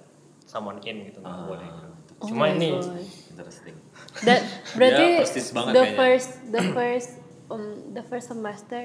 [0.45, 1.45] someone in gitu nggak Ah.
[1.45, 1.89] boleh gitu.
[2.15, 2.95] Oh cuma ini God.
[3.29, 3.75] Interesting.
[4.23, 4.41] That
[4.77, 5.97] berarti persis banget the kayaknya.
[5.97, 7.11] first the first
[7.47, 8.83] um, the first semester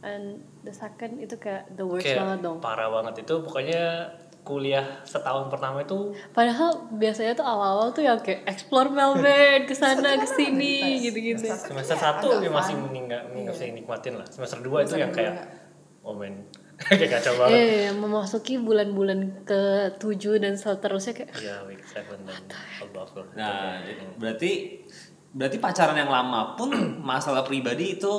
[0.00, 0.24] and
[0.60, 2.56] the second itu kayak the worst kayak banget dong.
[2.58, 4.08] parah banget itu pokoknya
[4.40, 9.28] kuliah setahun pertama itu Padahal biasanya tuh awal-awal tuh yang kayak explore Melbourne
[9.62, 11.44] ke sana ke sini gitu-gitu.
[11.44, 13.44] semester satu ya masih meninggal Iya.
[13.46, 15.18] masih nikmatin lah semester dua itu Semester yang dua.
[15.20, 15.34] kayak
[16.00, 16.16] oh
[16.80, 19.60] kayak kacau banget Iya, memasuki bulan-bulan ke
[19.96, 22.42] tujuh dan seterusnya kayak Iya, week seven dan
[22.80, 23.26] above lah.
[23.36, 23.84] Nah,
[24.16, 24.82] berarti
[25.30, 26.72] berarti pacaran yang lama pun
[27.04, 28.12] masalah pribadi itu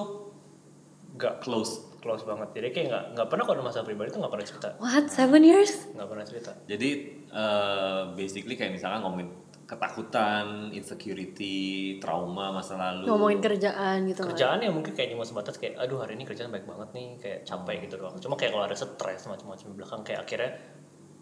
[1.12, 1.89] Nggak close.
[2.02, 2.50] close banget.
[2.58, 4.67] Jadi kayak nggak nggak pernah kalau ada masalah pribadi itu nggak pernah cerita.
[4.80, 5.86] what seven years?
[5.93, 6.52] Nggak pernah cerita.
[6.65, 6.89] Jadi
[7.30, 9.30] eh, basically kayak misalnya ngomongin
[9.72, 13.08] ketakutan, insecurity, trauma masa lalu.
[13.08, 14.36] Ngomongin kerjaan gitu kan.
[14.36, 17.40] Kerjaan ya mungkin kayak cuma sebatas kayak aduh hari ini kerjaan baik banget nih kayak
[17.48, 18.20] capek gitu doang.
[18.20, 20.52] Cuma kayak kalau ada stres macam-macam di belakang kayak akhirnya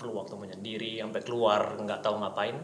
[0.01, 2.57] perlu waktu menyendiri sampai keluar nggak tahu ngapain.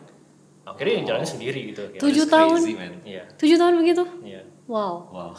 [0.65, 2.01] Akhirnya yang jalannya sendiri gitu kayak.
[2.01, 2.59] Tujuh tahun?
[3.05, 3.23] Iya.
[3.37, 4.03] Tujuh tahun begitu?
[4.25, 4.41] Iya.
[4.65, 5.13] Wow.
[5.13, 5.33] Wow.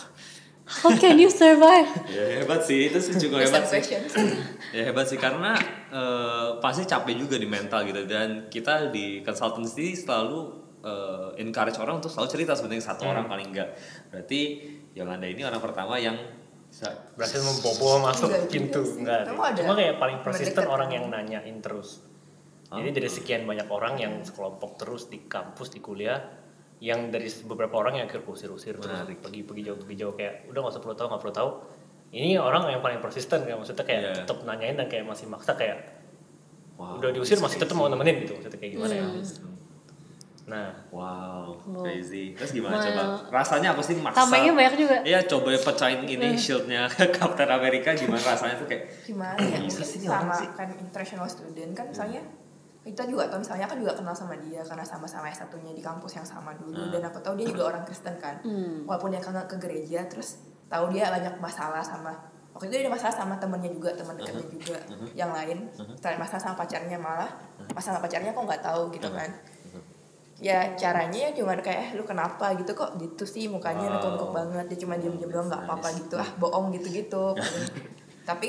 [0.67, 1.87] How can you survive?
[2.17, 3.83] Ya hebat sih, itu sih juga hebat sih.
[4.77, 5.55] Ya hebat sih karena
[5.97, 8.05] eh, pasti capek juga di mental gitu.
[8.05, 10.53] Dan kita di consultancy selalu
[10.85, 13.73] eh, encourage orang untuk selalu cerita sebenarnya satu orang paling enggak.
[14.13, 14.41] Berarti
[14.93, 16.17] Yolanda ini orang pertama yang
[16.67, 18.83] bisa Berhasil membobol masuk Enggak pintu.
[19.01, 19.23] enggak.
[19.33, 22.05] Cuma kayak paling persisten orang yang nanyain terus.
[22.67, 26.19] Jadi dari sekian banyak orang yang sekelompok terus di kampus di kuliah
[26.83, 29.07] yang dari beberapa orang yang akhir usir-usir terus.
[29.23, 31.51] Pergi pergi jauh pergi jauh kayak udah nggak usah perlu tahu nggak perlu tahu
[32.09, 34.13] ini orang yang paling persisten kayak maksudnya kayak Iya.
[34.21, 35.79] tetap nanyain dan kayak masih maksa kayak
[36.75, 39.55] wow, udah diusir masih tetap mau nemenin gitu maksudnya kayak gimana ya Hmm.
[40.47, 41.83] nah Wow, Wow.
[41.83, 42.31] crazy.
[42.33, 42.87] Terus gimana Wow.
[42.87, 43.03] coba?
[43.35, 44.23] Rasanya apa sih maksa?
[44.23, 44.97] Tamengnya banyak juga.
[45.03, 46.87] Iya, coba pecahin ini shieldnya
[47.19, 50.49] Captain America gimana rasanya tuh kayak gimana ya mungkin sama sih.
[50.53, 52.23] kan international student kan misalnya
[52.81, 56.15] kita juga atau misalnya kan juga kenal sama dia karena sama-sama S satunya di kampus
[56.15, 58.39] yang sama dulu dan aku tahu dia juga orang Kristen kan
[58.87, 62.11] walaupun dia kenal ke gereja terus tahu dia banyak masalah sama
[62.57, 64.79] waktu itu dia ada masalah sama temennya juga teman dekatnya juga
[65.13, 65.69] yang lain.
[65.93, 67.29] Setelah masalah sama pacarnya malah
[67.77, 69.29] masalah pacarnya kok nggak tahu gitu kan.
[70.37, 72.53] Ya caranya ya cuma kayak eh, lu kenapa?
[72.57, 73.93] gitu kok gitu sih mukanya Wow.
[74.01, 76.17] nekuk-nekuk banget dia cuma diem-diem doang nggak apa-apa gitu.
[76.17, 77.37] Ah bohong gitu-gitu.
[78.29, 78.49] Tapi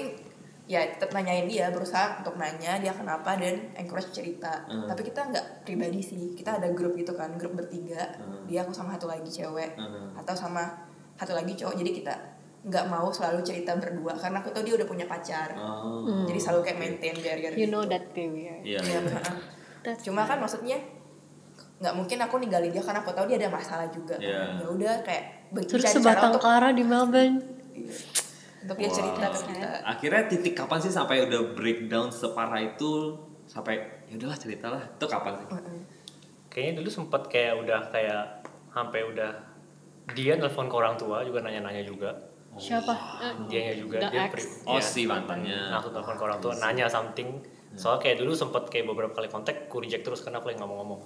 [0.68, 4.68] ya tetap nanyain dia berusaha untuk nanya dia kenapa dan encourage cerita.
[4.68, 4.84] Hmm.
[4.84, 8.04] tapi kita nggak pribadi sih kita ada grup gitu kan grup bertiga.
[8.48, 9.76] Dia aku sama satu lagi cewek.
[9.80, 10.16] Hmm.
[10.16, 10.87] atau sama
[11.18, 12.14] satu lagi cowok jadi kita
[12.68, 16.26] nggak mau selalu cerita berdua karena aku tahu dia udah punya pacar oh.
[16.28, 17.74] jadi selalu kayak maintain barrier You gitu.
[17.74, 18.60] know that they weird.
[18.62, 18.80] Iya.
[18.82, 19.36] Iya, heeh.
[19.82, 20.76] That's cuma kan maksudnya
[21.78, 24.62] nggak mungkin aku ninggalin dia karena aku tahu dia ada masalah juga Iya.
[24.62, 25.24] ya udah kayak
[25.70, 27.38] Terus sebatang untuk kara di Melbourne.
[28.68, 33.16] untuk dia cerita ke kita Akhirnya titik kapan sih sampai udah breakdown separah itu
[33.48, 33.80] sampai
[34.12, 34.82] ya udahlah ceritalah.
[34.84, 35.48] Itu kapan sih?
[35.56, 35.80] Heeh.
[36.52, 38.44] kayaknya dulu sempat kayak udah kayak
[38.74, 39.32] sampai udah
[40.10, 42.12] dia nelfon ke orang tua juga nanya-nanya juga
[42.58, 42.90] Siapa?
[43.22, 44.82] Eh, dianya juga The dia pri- Oh ya.
[44.82, 45.70] si mantannya.
[45.70, 47.30] langsung telepon ke orang tua nanya something
[47.70, 50.98] soalnya kayak dulu sempet kayak beberapa kali kontak ku reject terus karena aku yang ngomong-ngomong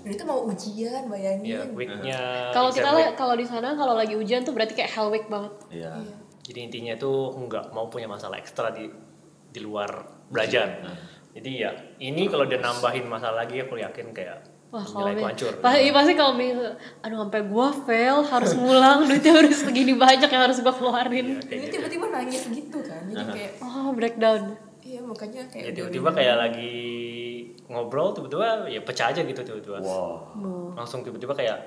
[0.00, 3.10] dan itu mau ujian bayangin ya weeknya Kalau exam kita week.
[3.16, 5.50] kalau di sana kalau lagi ujian tuh berarti kayak hell week banget.
[5.68, 5.90] Iya.
[5.96, 6.14] Iya.
[6.40, 8.86] jadi intinya tuh nggak mau punya masalah ekstra di
[9.48, 9.90] di luar
[10.28, 10.78] belajar
[11.30, 15.50] jadi ya ini kalau dia nambahin masalah lagi aku yakin kayak Wah kalau mi- hancur
[15.56, 20.42] pasti, pasti kalau misal, aduh sampai gua fail harus ngulang duitnya harus segini banyak yang
[20.44, 21.26] harus gua keluarin.
[21.40, 21.74] Ya, ini gitu.
[21.76, 24.42] tiba-tiba nangis gitu kan jadi kayak Oh breakdown.
[24.80, 26.74] iya makanya ya kayak tiba-tiba kayak lagi
[27.66, 30.74] ngobrol tiba-tiba ya pecah aja gitu tiba-tiba Wow.
[30.74, 31.58] langsung tiba-tiba kayak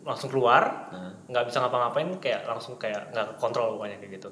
[0.00, 0.88] langsung keluar
[1.26, 4.30] nggak bisa ngapa-ngapain kayak langsung kayak nggak kontrol pokoknya kayak gitu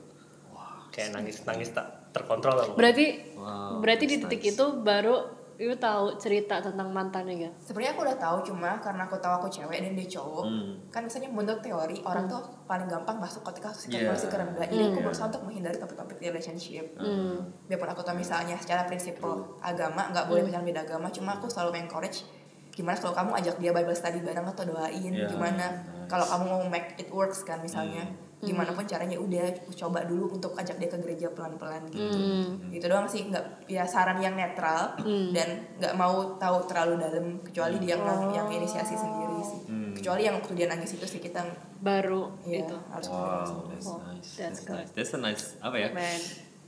[0.88, 2.66] kayak nangis nangis tak terkontrol lah.
[2.72, 4.52] Berarti Wow, berarti di titik nice.
[4.54, 7.54] itu baru Ibu tahu cerita tentang mantannya gak?
[7.64, 10.44] Sebenarnya aku udah tahu cuma karena aku tahu aku cewek dan dia cowok.
[10.44, 10.72] Hmm.
[10.92, 14.12] Kan misalnya menurut teori orang tuh paling gampang masuk ketika Yeah.
[14.12, 14.68] situasi kerendah.
[14.68, 16.92] Jadi aku berusaha untuk menghindari topik-topik relationship.
[17.00, 17.48] Hmm.
[17.72, 19.16] Biarpun aku tahu misalnya secara prinsip
[19.64, 22.28] agama nggak boleh pacaran beda agama, cuma aku selalu encourage
[22.76, 26.12] gimana kalau kamu ajak dia Bible study bareng atau doain Yeah, gimana nice.
[26.12, 28.04] kalau kamu mau make it works kan misalnya
[28.38, 32.68] gimana pun caranya udah coba dulu untuk ajak dia ke gereja pelan-pelan gitu Hmm.
[32.68, 34.92] gitu doang sih nggak ya saran yang netral
[35.32, 39.60] dan nggak mau tahu terlalu dalam kecuali dia yang yang inisiasi sendiri sih
[39.94, 41.40] kecuali yang waktu dia nangis itu sih kita
[41.76, 42.76] Baru ya itu.
[42.88, 44.30] harus Wow, that's Oh, nice.
[44.34, 44.90] that's That's nice.
[44.92, 45.88] That's a nice apa ya?
[45.90, 46.20] Man.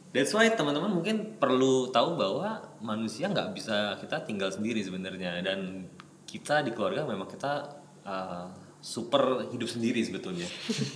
[0.09, 5.85] That's why teman-teman mungkin perlu tahu bahwa manusia nggak bisa kita tinggal sendiri sebenarnya dan
[6.25, 7.53] kita di keluarga memang kita
[8.05, 8.49] uh,
[8.79, 10.47] super hidup sendiri sebetulnya.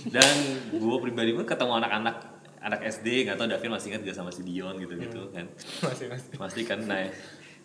[0.07, 0.35] Dan
[0.71, 2.15] gue pribadi pun ketemu anak-anak
[2.63, 5.43] anak SD nggak tahu Davin masih ingat gak sama si Dion gitu-gitu kan.
[5.83, 6.31] Masih masih.
[6.39, 7.03] Pasti kan nah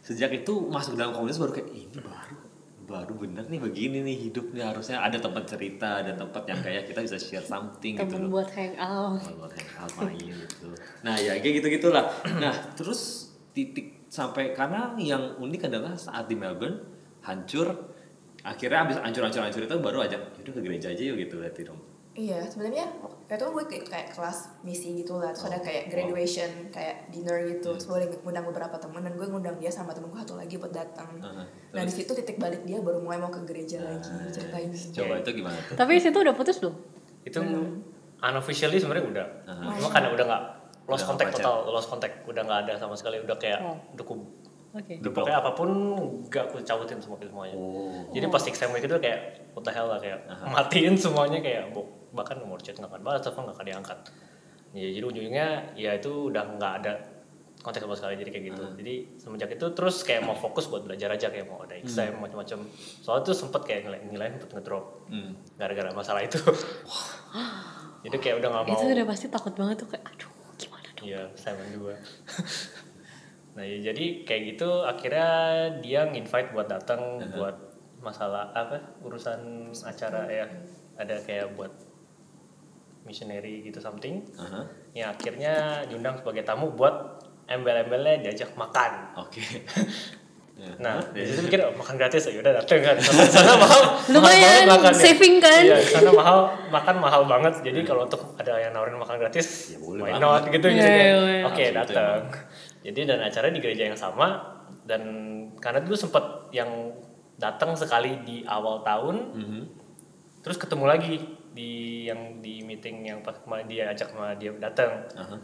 [0.03, 2.37] sejak itu masuk dalam komunitas baru kayak ini baru
[2.89, 7.05] baru bener nih begini nih hidupnya harusnya ada tempat cerita ada tempat yang kayak kita
[7.05, 9.21] bisa share something gitu Temen loh buat hangout.
[9.21, 10.73] kalau hangout main gitu.
[11.05, 12.09] Nah ya kayak gitu gitulah.
[12.41, 16.81] Nah terus titik sampai karena yang unik adalah saat di Melbourne
[17.21, 17.93] hancur
[18.47, 21.81] akhirnya abis hancur-hancur hancur itu baru ajak itu ke gereja aja yuk gitu berarti dong.
[22.19, 25.91] Iya, sebenarnya waktu itu gue kayak, kayak kelas misi gitu lah, terus ada kayak Oh,
[25.95, 30.11] graduation, kayak dinner gitu, terus gue ngundang beberapa temen dan gue ngundang dia sama temen
[30.11, 31.15] gue satu lagi buat datang.
[31.23, 34.67] Aha, Nah di situ titik balik dia baru mulai mau ke gereja lagi ceritain.
[34.75, 35.79] Coba itu gimana tuh?
[35.79, 36.75] Tapi situ udah putus belum?
[37.23, 37.39] Itu
[38.19, 39.27] unofficially sebenarnya udah.
[39.47, 39.79] Aha.
[39.79, 40.43] Cuma karena udah nggak
[40.91, 43.79] lost Udah contact total, lost contact udah nggak ada sama sekali, udah kayak Oh.
[43.95, 44.05] udah
[44.69, 45.01] Oke.
[45.01, 45.69] udah pokoknya apa pun
[46.29, 47.57] gak aku cabutin semua semuanya.
[47.57, 48.05] Oh.
[48.13, 51.73] Jadi pas exam week itu kayak what the hell lah kayak matiin semuanya kayak
[52.13, 53.99] bahkan nomor chat nggak akan balas, telepon nggak akan diangkat.
[54.77, 56.93] Ya, jadi ujungnya ya itu udah nggak ada
[57.59, 58.65] kontak sama sekali jadi kayak gitu.
[58.77, 62.69] Jadi semenjak itu terus kayak mau fokus buat belajar aja kayak mau ada exam macam-macam.
[63.01, 65.33] Soalnya tuh sempet kayak nilai nilai sempet ngedrop Hmm.
[65.57, 66.37] gara-gara masalah itu.
[68.05, 68.77] jadi kayak udah nggak mau.
[68.77, 71.07] Itu udah pasti takut banget tuh kayak aduh gimana dong.
[71.09, 71.95] Iya, Simon juga.
[73.59, 75.29] nah, ya, jadi kayak gitu akhirnya
[75.83, 77.59] dia nginvite buat datang buat
[77.99, 79.41] masalah apa urusan
[79.75, 80.47] acara ya
[80.95, 81.75] ada kayak buat
[83.03, 84.21] missionary gitu something.
[84.37, 84.63] Aha.
[84.93, 89.17] Ya akhirnya diundang sebagai tamu buat embel-embelnya diajak makan.
[89.19, 89.43] Oke.
[90.59, 90.75] Ya.
[90.83, 91.23] Nah, Ya.
[91.23, 92.99] di situ mikir oh, makan gratis ya udah dateng kan.
[92.99, 93.83] Sana, sana mahal.
[94.11, 94.99] Lumayan, mahal makan ya.
[95.07, 95.63] saving kan?
[95.63, 97.63] Iya, sana mahal makan mahal banget.
[97.63, 100.27] Jadi kalau untuk ada yang nawarin makan gratis, Ya, boleh why banget.
[100.27, 100.91] not gitu iya, kan.
[100.91, 101.41] iya.
[101.47, 102.23] Oke, itu datang.
[102.89, 104.41] Jadi dan acara di gereja yang sama
[104.89, 105.03] dan
[105.61, 106.25] karena dulu sempet
[106.57, 106.97] yang
[107.37, 109.61] datang sekali di awal tahun, Mhm.
[110.41, 111.15] terus ketemu lagi
[111.53, 111.71] di
[112.07, 115.37] yang di meeting yang pas kemarin dia ajak sama dia datang Aha.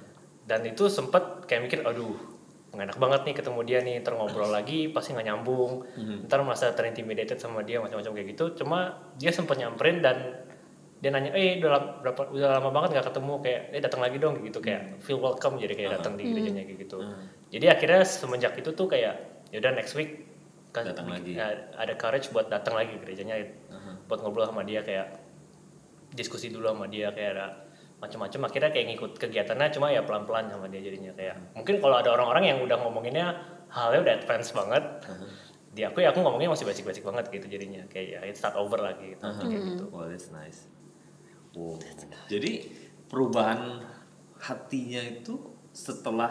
[0.46, 2.14] dan itu sempet kayak mikir aduh
[2.70, 5.82] nggak enak banget nih ketemu dia nih ntar ngobrol lagi pasti nggak nyambung
[6.24, 10.46] ntar merasa terintimidated sama dia macam-macam kayak gitu cuma dia sempet nyamperin dan
[11.04, 14.16] dia nanya eh udah lama, berapa udah lama banget nggak ketemu kayak eh datang lagi
[14.16, 17.04] dong gitu kayak feel welcome jadi kayak datang di gerejanya kayak gitu.
[17.52, 20.24] Jadi akhirnya semenjak itu tuh kayak yaudah next week
[20.72, 21.36] kan Datang lagi.
[21.36, 23.36] ya, ada courage buat datang lagi gerejanya
[23.70, 24.00] Aha.
[24.08, 25.22] buat ngobrol sama dia kayak
[26.16, 27.46] diskusi dulu sama dia kayak ada
[28.00, 28.40] macam-macam.
[28.48, 32.48] Akhirnya kayak ngikut kegiatannya cuma ya pelan-pelan sama dia jadinya kayak mungkin kalau ada orang-orang
[32.48, 33.26] yang udah ngomonginnya
[33.68, 34.82] halnya udah advance banget
[35.74, 38.80] di aku ya aku ngomongnya masih basic-basic banget gitu jadinya kayak ya it start over
[38.80, 39.84] lagi gitu kayak gitu.
[39.92, 40.73] Wow, that's nice.
[41.54, 41.78] Wow.
[42.26, 42.66] Jadi
[43.06, 43.82] perubahan
[44.42, 45.38] hatinya itu
[45.70, 46.30] setelah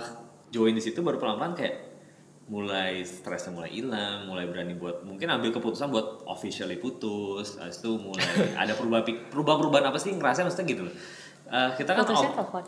[0.51, 1.75] join di situ baru pelan-pelan kayak
[2.51, 7.95] mulai stresnya mulai hilang, mulai berani buat mungkin ambil keputusan buat officially putus, habis itu
[7.95, 8.23] mulai
[8.61, 10.95] ada perubahan perubahan-perubahan apa sih ngerasa maksudnya gitu loh.
[11.47, 12.63] Eh, kita kan Putusnya telepon.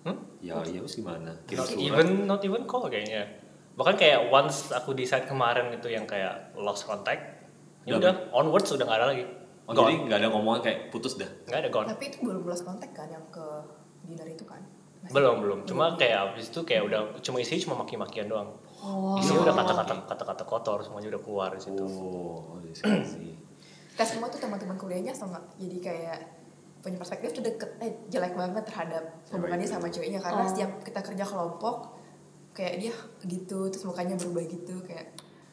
[0.00, 0.16] Hmm?
[0.40, 1.36] ya ya terus gimana?
[1.44, 1.84] Kirim not surat.
[1.84, 3.28] even not even call kayaknya
[3.76, 7.48] bahkan kayak once aku decide kemarin itu yang kayak lost contact
[7.88, 8.28] ya Udah.
[8.36, 9.24] onwards udah nggak ada lagi
[9.70, 9.86] Oh, Gone.
[9.86, 11.30] jadi nggak ada ngomongan kayak putus dah.
[11.46, 13.46] nggak ada gone Tapi itu belum lost kontak kan yang ke
[14.02, 14.58] dinner itu kan?
[15.00, 19.14] Masih- belum belum cuma kayak abis itu kayak udah cuma isi cuma maki-makian doang Oh.
[19.14, 23.32] isinya udah kata-kata kata-kata kotor semuanya udah keluar di situ Oh, oh sih.
[23.90, 26.18] Kita semua tuh teman-teman kuliahnya so nggak jadi kayak
[26.80, 29.72] punya perspektif tuh deket eh jelek banget terhadap hubungannya itu.
[29.72, 30.48] sama ceweknya karena Oh.
[30.48, 31.76] setiap kita kerja kelompok
[32.50, 35.06] kayak dia gitu terus mukanya berubah gitu kayak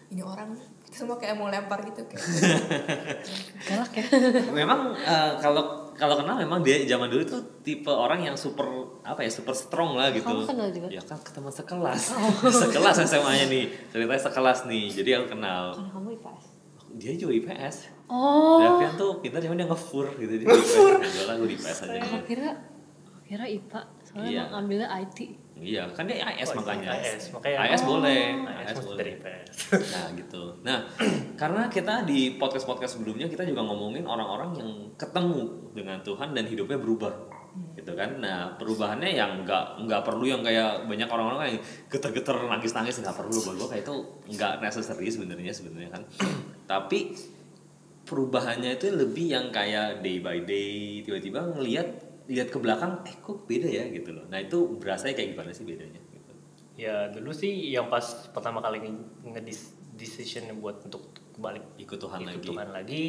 [0.07, 0.55] ini orang
[0.87, 2.23] semua kayak mau lempar gitu kayak
[3.67, 4.05] Galak ya.
[4.49, 8.65] memang eh, kalau kalau kenal memang dia zaman dulu tuh tipe orang yang super
[9.01, 10.23] apa ya super strong lah gitu.
[10.23, 10.87] Kamu kenal juga?
[10.87, 12.01] Ya kan ketemu sekelas,
[12.63, 14.85] sekelas SMA-nya nih ceritanya sekelas nih.
[14.87, 15.73] Jadi aku kenal.
[15.73, 16.45] Kalau kamu IPS.
[16.95, 17.75] Dia juga IPS.
[18.07, 18.61] Oh.
[18.61, 20.97] Davian tuh pintar cuma dia ngefur gitu dia ngefur.
[20.97, 21.99] Enggak lah gue di IPS aja.
[21.99, 22.49] Aku kira
[23.03, 24.41] aku kira IPA soalnya Iya.
[24.43, 25.19] emang ambilnya IT.
[25.61, 26.89] Iya, kan dia AS Oh, makanya.
[26.93, 29.13] AS, makanya AS boleh, AS AS boleh.
[29.73, 30.43] Nah gitu.
[30.61, 30.77] Nah
[31.41, 36.45] karena kita di podcast podcast sebelumnya kita juga ngomongin orang-orang yang ketemu dengan Tuhan dan
[36.45, 37.13] hidupnya berubah,
[37.75, 38.21] gitu kan.
[38.21, 43.37] Nah perubahannya yang nggak nggak perlu yang kayak banyak orang-orang yang geter-geter nangis-nangis nggak perlu
[43.41, 43.95] buat gue kayak itu
[44.37, 46.03] nggak necessary sebenarnya sebenarnya kan.
[46.71, 46.99] Tapi
[48.07, 53.47] perubahannya itu lebih yang kayak day by day tiba-tiba ngelihat lihat ke belakang eh kok
[53.47, 54.27] beda ya gitu loh.
[54.27, 55.99] Nah itu berasa kayak gimana sih bedanya?
[56.11, 56.33] Gitu.
[56.75, 58.83] Ya dulu sih yang pas pertama kali
[59.23, 61.09] ngedis decision buat untuk
[61.39, 62.45] balik Ikut Tuhan ikut lagi.
[62.45, 63.03] Tuhan lagi,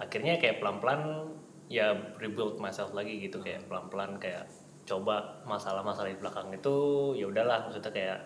[0.00, 1.32] akhirnya kayak pelan-pelan
[1.70, 4.50] ya rebuild myself lagi gitu kayak pelan-pelan kayak
[4.88, 6.76] coba masalah-masalah di belakang itu
[7.14, 8.20] ya udahlah maksudnya kayak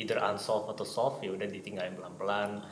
[0.00, 2.64] either unsolved atau solved ya udah ditinggalin pelan-pelan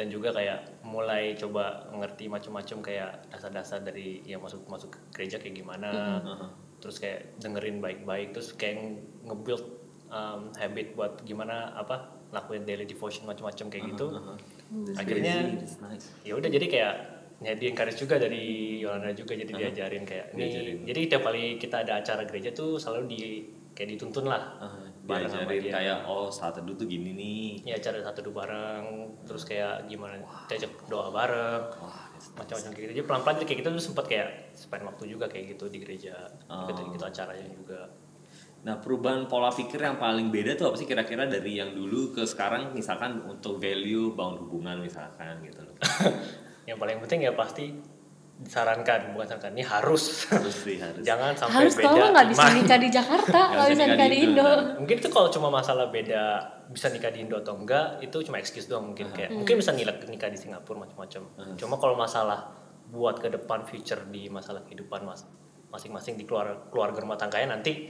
[0.00, 5.36] dan juga kayak mulai coba ngerti macam-macam kayak dasar-dasar dari yang masuk masuk ke gereja
[5.36, 6.24] kayak gimana.
[6.80, 9.60] Terus kayak dengerin baik-baik terus kayak nge-build
[10.08, 14.06] um, habit buat gimana apa lakuin daily devotion macam-macam kayak gitu.
[14.96, 16.08] Akhirnya That's nice.
[16.24, 16.94] ya udah jadi kayak
[17.40, 20.78] ya di encourage juga dari Yolanda juga jadi diajarin kayak nih Diajarin.
[20.84, 23.22] jadi tiap kali kita ada acara gereja tuh selalu di
[23.80, 24.60] kayak dituntun lah.
[24.60, 24.76] Ah,
[25.24, 25.72] sama diajarin dia.
[25.72, 27.72] kayak oh saat teduh tuh gini nih.
[27.72, 28.84] Ya acara satu dua bareng
[29.24, 31.64] terus kayak gimana kita ajak doa bareng.
[32.36, 32.92] Macam-macam kayak gitu.
[33.00, 36.28] Jadi pelan-pelan kayak gitu tuh sempat kayak spend waktu juga kayak gitu di gereja.
[36.52, 36.68] Oh.
[36.68, 37.88] gitu gitu acaranya juga.
[38.68, 42.28] Nah perubahan pola pikir yang paling beda tuh apa sih kira-kira dari yang dulu ke
[42.28, 42.76] sekarang?
[42.76, 45.72] Misalkan untuk value bangun hubungan misalkan gitu loh.
[46.68, 47.66] Yang paling penting ya pasti
[48.40, 50.24] disarankan bukan sarankan ini harus.
[50.32, 51.04] Harus sih harus.
[51.04, 54.42] Jangan sampai Harus beda kalau nggak bisa nikah di Jakarta, Nggak bisa nikah di Indo.
[54.42, 54.58] nah.
[54.80, 56.22] mungkin itu kalau cuma masalah beda
[56.72, 59.94] bisa nikah di Indo atau enggak itu cuma excuse doang mungkin kayak mungkin bisa nikah
[60.08, 61.22] nikah di Singapura macam-macam.
[61.60, 62.56] Cuma kalau masalah
[62.90, 65.22] buat ke depan future di masalah kehidupan mas
[65.70, 67.86] masing-masing di keluarga keluarga rumah tangganya nanti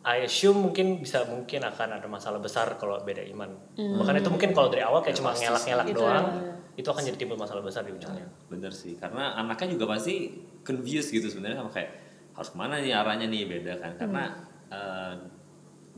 [0.00, 3.52] I assume mungkin bisa mungkin akan ada masalah besar kalau beda iman.
[3.76, 6.52] Bahkan itu mungkin kalau dari awal kayak cuma ngelak-ngelak Gitu doang ya.
[6.80, 8.24] itu akan jadi timbul masalah besar di ujungnya.
[8.48, 8.96] Bener sih.
[8.96, 10.32] Karena anaknya juga pasti
[10.64, 11.90] confused gitu sebenarnya sama kayak
[12.32, 13.92] harus ke mana nih arahnya nih beda kan.
[14.00, 14.24] Karena
[14.72, 15.14] eh,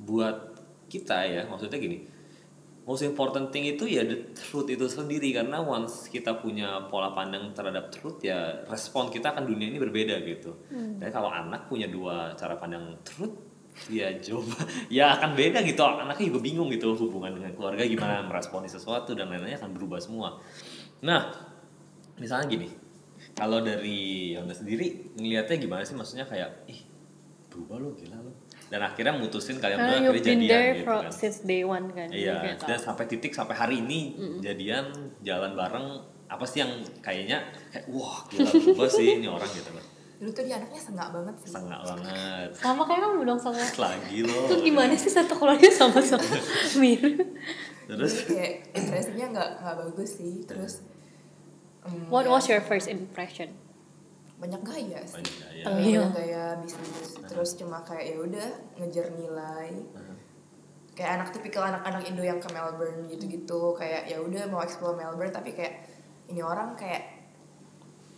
[0.03, 0.50] buat
[0.90, 1.98] kita ya maksudnya gini
[2.82, 5.30] most important thing itu ya the truth itu sendiri.
[5.30, 10.18] Karena once kita punya pola pandang terhadap truth ya respon kita akan dunia ini berbeda
[10.26, 10.59] gitu.
[10.98, 13.51] Dan kalau anak punya dua cara pandang truth
[13.88, 14.56] ya coba.
[14.96, 15.80] Ya akan beda gitu.
[15.82, 20.38] Anaknya juga bingung gitu hubungan dengan keluarga gimana meresponi sesuatu dan lain-lainnya akan berubah semua.
[21.04, 21.32] Nah
[22.20, 22.68] misalnya gini.
[23.32, 25.96] Kalau dari Yonda sendiri ngelihatnya gimana sih?
[25.96, 26.84] Maksudnya kayak ih
[27.48, 28.32] berubah lo gila lo.
[28.68, 31.12] Dan akhirnya mutusin kalian berdua akhirnya jadian there gitu from kan.
[31.12, 32.08] since day one kan.
[32.12, 34.92] Iya dan sampai titik sampai hari ini jadian
[35.24, 35.86] jalan bareng
[36.32, 36.72] apa sih yang
[37.04, 39.84] kayaknya kayak wah gila berubah sih ini orang gitu loh
[40.22, 41.50] dulu tuh dia anaknya sengak banget sih.
[41.50, 42.48] Sengak banget.
[42.54, 43.58] Sama kayak kamu dong sama.
[43.58, 46.22] lagi loh Itu gimana sih satu keluarga sama-sama
[46.80, 47.26] mirip?
[47.90, 48.22] terus?
[48.22, 50.46] Jadi kayak impresinya nggak nggak bagus sih.
[50.46, 50.86] Terus?
[52.06, 53.58] What ya, was your first impression?
[54.42, 55.22] banyak gaya sih.
[55.22, 55.64] Banyak gaya.
[55.70, 56.02] Banyak iya.
[56.10, 57.14] gaya bisnis.
[57.30, 58.48] Terus cuma kayak ya udah
[58.82, 59.70] ngejar nilai.
[60.98, 63.78] Kayak anak tipikal anak-anak Indo yang ke Melbourne gitu-gitu.
[63.78, 65.86] Kayak ya udah mau explore Melbourne tapi kayak
[66.26, 67.21] ini orang kayak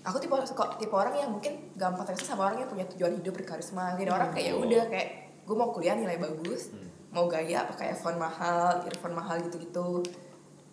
[0.04, 3.32] aku tipe kok tipe orang yang mungkin gampang terkesan sama orang yang punya tujuan hidup
[3.40, 3.96] berkarisma.
[3.96, 5.08] Jadi orang kayak ya udah kayak
[5.48, 6.72] gue mau kuliah nilai bagus
[7.14, 10.04] mau gaya pakai iPhone mahal earphone mahal gitu-gitu.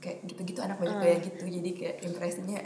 [0.04, 1.46] Kayak gitu-gitu anak banyak gaya gitu.
[1.48, 2.60] Jadi kayak impresinya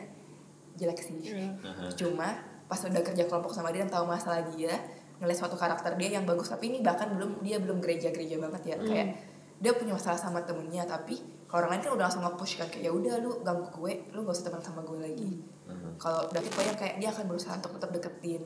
[0.76, 1.32] jelek sih.
[1.64, 1.88] Aha.
[1.96, 2.36] cuma
[2.66, 4.74] pas udah kerja kelompok sama dia dan tahu masalah dia
[5.22, 8.76] ngeliat suatu karakter dia yang bagus tapi ini bahkan belum dia belum gereja-gereja banget ya.
[8.82, 9.08] Kayak
[9.62, 12.90] dia punya masalah sama temennya tapi kalau orang lain kan udah langsung nge-push kan kayak
[12.90, 15.32] ya udah lu ganggu gue lu gak usah teman sama gue lagi
[15.98, 18.44] kalau David pokoknya kayak dia akan berusaha untuk tetap deketin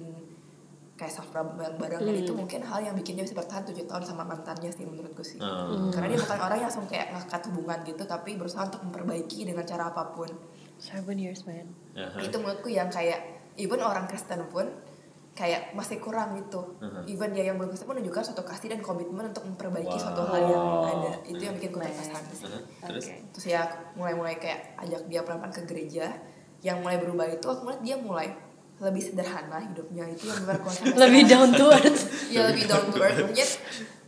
[0.93, 4.22] kayak self bareng-bareng dan itu mungkin hal yang bikin dia bisa bertahan 7 tahun sama
[4.22, 5.88] mantannya sih menurutku sih Hmm.
[5.89, 9.64] karena dia bukan orang yang langsung kayak ngakat hubungan gitu tapi berusaha untuk memperbaiki dengan
[9.64, 10.28] cara apa pun
[10.78, 11.72] Seven years man.
[11.93, 12.20] Aha.
[12.20, 13.20] itu menurutku yang kayak
[13.56, 14.68] even orang Kristen pun
[15.32, 17.08] kayak masih kurang gitu Mhm.
[17.08, 20.04] even dia yang belum Kristen pun menunjukkan suatu kasih dan komitmen untuk memperbaiki Wow.
[20.04, 22.60] suatu hal yang ada itu yang bikin gue terkesan sih Aha.
[22.86, 23.16] terus Oke.
[23.32, 23.62] terus ya
[23.93, 26.12] mulai-mulai kayak ajak dia pelan-pelan ke gereja
[26.60, 28.28] yang mulai berubah itu aku melihat dia mulai
[28.80, 30.07] lebih sederhana hidupnya.
[30.07, 32.01] Itu yang benar konsep Lebih down to earth.
[32.28, 33.20] ya lebih down to earth.
[33.22, 33.47] Mungkin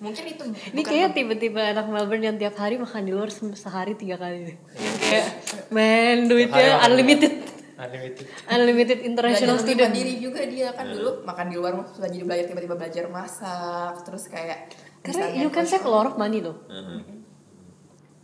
[0.01, 3.93] mungkin itu Ini kayak tiba-tiba anak Melbourne yang tiap hari makan di luar se- sehari
[3.93, 4.57] tiga kali deh.
[4.73, 5.27] Yang kayak,
[5.69, 7.33] man duitnya unlimited,
[7.77, 8.25] unlimited.
[8.47, 9.89] Unlimited belajar international lebih student.
[9.89, 14.23] mandiri juga dia kan dulu makan di luar sudah jadi belajar tiba-tiba belajar masak terus
[14.25, 14.71] kayak
[15.01, 16.55] Karena you can coach save a lot of money loh.
[16.67, 17.01] Aha.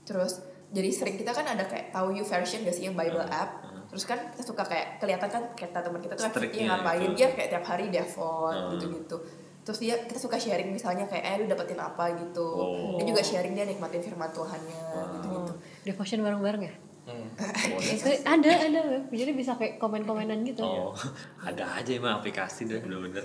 [0.03, 3.65] terus jadi sering kita kan ada kayak tahu you version gak sih yang Bible app
[3.87, 7.15] terus kan kita suka kayak kelihatan kan kata teman kita tuh Strict-nya activity ngapain gitu.
[7.15, 8.71] dia kayak tiap hari devot Hmm.
[8.73, 9.17] gitu-gitu
[9.61, 12.95] terus dia kita suka sharing misalnya kayak eh lu dapetin apa gitu Oh.
[12.95, 14.83] dia juga sharing dia nikmatin firman Tuhannya
[15.13, 15.53] gitu gitu
[15.85, 16.73] Devotion bareng-bareng ya?
[17.03, 17.27] Hmm.
[17.95, 18.79] Itu ada, ada.
[19.07, 20.59] Jadi bisa kayak komen-komenan gitu.
[20.59, 20.91] Oh,
[21.47, 23.23] ada aja emang aplikasi deh bener-bener.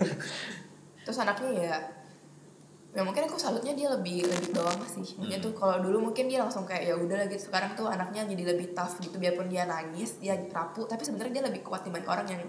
[1.03, 1.75] terus anaknya ya
[2.93, 6.41] ya mungkin aku salutnya dia lebih lebih bawah sih maksudnya tuh kalau dulu mungkin dia
[6.41, 10.17] langsung kayak ya udah gitu sekarang tuh anaknya jadi lebih tough gitu biarpun dia nangis
[10.17, 12.43] dia rapuh tapi sebenarnya dia lebih kuat dibanding orang yang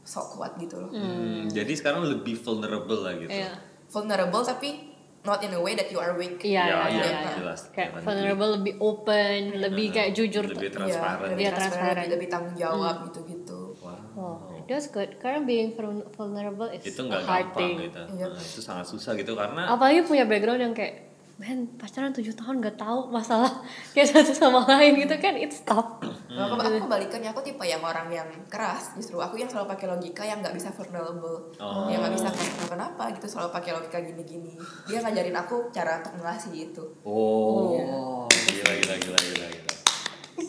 [0.00, 3.30] sok kuat gitu loh Hmm, jadi sekarang lebih vulnerable lah gitu.
[3.32, 3.58] Iya.
[3.88, 7.32] vulnerable tapi not in a way that you are weak Iya, Ya, iya, iya, iya.
[7.38, 7.70] jelas.
[7.70, 10.42] Kayak vulnerable lebih open, lebih kayak jujur.
[10.44, 11.26] lebih Iya, transparan.
[11.28, 11.94] lebih Iya, transparan, transparan.
[11.96, 13.06] lebih, lebih tanggung jawab Wow.
[13.06, 13.12] Oh,
[14.64, 15.16] that's good.
[15.16, 17.74] Karena being vul- vulnerable is Itu a nggak hard gampang thing.
[17.86, 18.02] gitu.
[18.12, 18.26] Iya.
[18.28, 22.60] Nah, itu sangat susah gitu karena Apalagi punya background yang kayak, man pacaran 7 tahun
[22.60, 23.50] gak tahu masalah
[23.90, 25.98] kayak satu sama lain gitu kan, it's tough.
[25.98, 29.86] Kalau aku, aku kebalikannya aku tipe yang orang yang keras justru aku yang selalu pakai
[29.86, 31.88] logika yang nggak bisa vulnerable Oh.
[31.88, 34.54] yang nggak bisa kenapa kenapa gitu selalu pakai logika gini-gini
[34.86, 39.74] dia ngajarin aku cara untuk ngasih itu Oh, gila gila gila gila gila.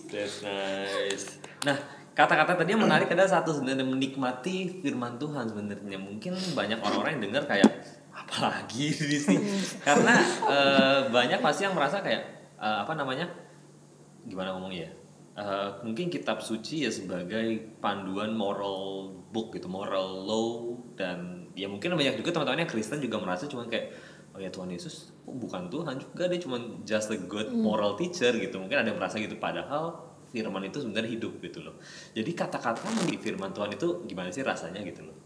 [0.05, 1.25] That's nice.
[1.63, 1.77] Nah,
[2.13, 5.97] kata-kata tadi yang menarik ada satu sebenarnya menikmati firman Tuhan sebenarnya.
[5.97, 7.69] Mungkin banyak orang-orang yang dengar kayak
[8.13, 9.49] apalagi di sini.
[9.81, 10.15] Karena
[10.49, 13.29] eh, banyak pasti yang merasa kayak eh, apa namanya?
[14.23, 14.91] Gimana ngomongnya ya?
[15.33, 21.97] Eh, mungkin kitab suci ya sebagai panduan moral book gitu, moral law dan ya mungkin
[21.97, 23.93] banyak juga teman-teman yang Kristen juga merasa cuma kayak
[24.33, 28.33] oh ya Tuhan Yesus oh, bukan Tuhan juga dia cuma just a good moral teacher
[28.33, 31.77] gitu mungkin ada yang merasa gitu padahal firman itu sebenarnya hidup gitu loh
[32.17, 35.23] jadi kata-kata di firman Tuhan itu gimana sih rasanya gitu loh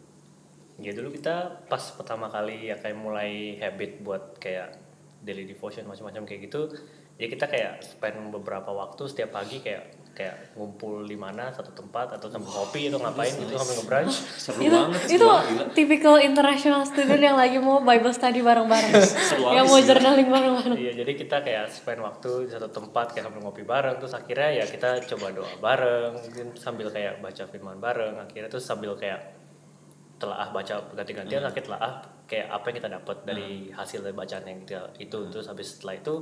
[0.77, 4.77] Ya dulu kita pas pertama kali ya kayak mulai habit buat kayak
[5.25, 6.69] daily devotion macam-macam kayak gitu.
[7.17, 12.17] Ya kita kayak spend beberapa waktu setiap pagi kayak kayak ngumpul di mana satu tempat
[12.17, 14.15] atau sambil kopi atau ngapain gitu sambil nge-brunch.
[14.41, 15.37] seru itu banget itu gila.
[15.77, 18.97] typical international student yang lagi mau Bible study bareng-bareng.
[19.61, 20.73] Yang mau journaling bareng-bareng.
[20.73, 24.57] Iya, jadi kita kayak spend waktu di satu tempat kayak sambil ngopi bareng terus akhirnya
[24.57, 29.37] ya kita coba doa bareng, mungkin sambil kayak baca firman bareng, akhirnya terus sambil kayak
[30.17, 31.49] telaah baca ganti-gantian Hmm.
[31.53, 31.93] akhirnya telaah
[32.25, 35.29] kayak apa yang kita dapat dari hasil dari bacaan yang kita itu Hmm.
[35.29, 36.13] terus habis setelah itu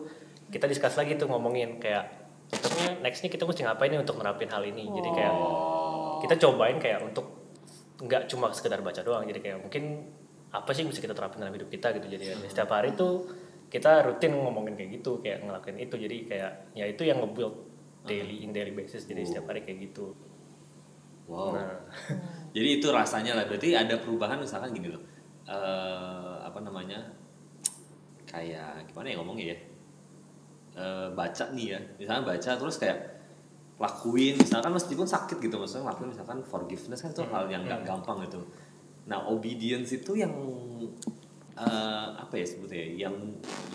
[0.52, 2.25] kita discuss lagi tuh ngomongin kayak
[2.56, 2.68] kita
[3.00, 4.88] next nih kita mesti ngapain nih untuk nerapin hal ini.
[4.88, 6.18] Jadi kayak Oh.
[6.20, 7.26] kita cobain kayak untuk
[8.00, 9.24] nggak cuma sekedar baca doang.
[9.24, 10.10] Jadi kayak mungkin
[10.50, 12.08] apa sih yang mesti kita terapin dalam hidup kita gitu.
[12.08, 12.48] Jadi Hmm.
[12.48, 13.28] setiap hari tuh
[13.68, 15.96] kita rutin ngomongin kayak gitu kayak ngelakuin itu.
[15.96, 17.56] Jadi kayak ya itu yang nge-build
[18.04, 19.04] daily in daily basis.
[19.04, 20.16] Jadi setiap hari kayak gitu.
[21.26, 21.58] Wow.
[21.58, 21.84] Nah.
[22.56, 23.44] Jadi itu rasanya lah.
[23.50, 25.02] Berarti ada perubahan misalkan gini loh.
[25.46, 27.02] Eh apa namanya?
[28.26, 29.58] Kayak gimana ya ngomongnya ya
[30.76, 31.80] Eh, baca nih ya.
[31.96, 33.00] Misalnya baca terus kayak
[33.80, 38.28] lakuin misalkan meskipun sakit gitu maksudnya lakuin misalkan forgiveness kan itu hal yang nggak gampang
[38.28, 38.44] gitu.
[39.08, 40.36] Nah obedience itu yang
[41.56, 43.16] eh, apa ya sebutnya yang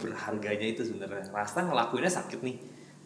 [0.04, 1.24] berharganya itu sebenarnya.
[1.32, 2.56] Rasa ngelakuinnya sakit nih.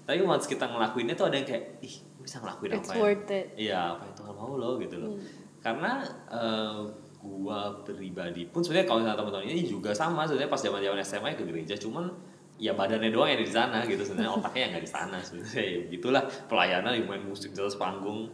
[0.05, 3.37] Tapi once kita ngelakuinnya tuh ada yang kayak ih bisa ngelakuin It's apa worth ya
[3.39, 3.47] it.
[3.57, 5.15] iya apa yang Tuhan mau lo gitu loh.
[5.63, 6.03] Karena
[6.35, 6.83] eh,
[7.23, 11.31] gua pribadi pun sebenarnya kalau misalnya teman-teman ini juga sama sebenarnya pas zaman zaman SMA
[11.39, 12.34] ke gereja cuman
[12.65, 14.01] ya badannya doang yang di sana gitu.
[14.01, 15.65] Sebenarnya otaknya yang nggak di sana sebenarnya.
[15.69, 18.33] Ya gitulah pelayanan yang main musik di atas panggung.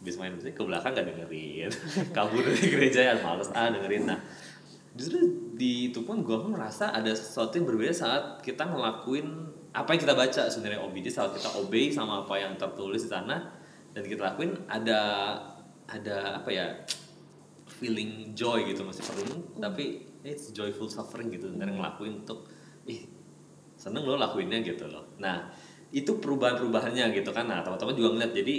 [0.00, 1.70] Habis main musik ke belakang nggak dengerin.
[2.16, 3.52] Kabur dari gereja ya males.
[3.52, 4.08] Ah dengerin.
[4.08, 4.18] Nah
[4.96, 5.20] justru
[5.52, 9.28] di itu pun gue pun merasa ada sesuatu yang berbeda saat kita ngelakuin
[9.76, 10.42] apa yang kita baca.
[10.48, 13.52] Sebenarnya obedi saat kita obey sama apa yang tertulis di sana
[13.92, 15.00] dan kita lakuin ada
[15.84, 16.80] ada apa ya
[17.76, 18.88] feeling joy gitu.
[18.88, 21.52] Masih perlu tapi it's joyful suffering gitu.
[21.52, 22.55] Sebenarnya ngelakuin untuk
[23.86, 25.06] seneng lo lakuinnya gitu loh.
[25.22, 25.46] Nah
[25.94, 27.46] itu perubahan-perubahannya gitu kan.
[27.46, 28.54] Nah teman-teman juga ngeliat jadi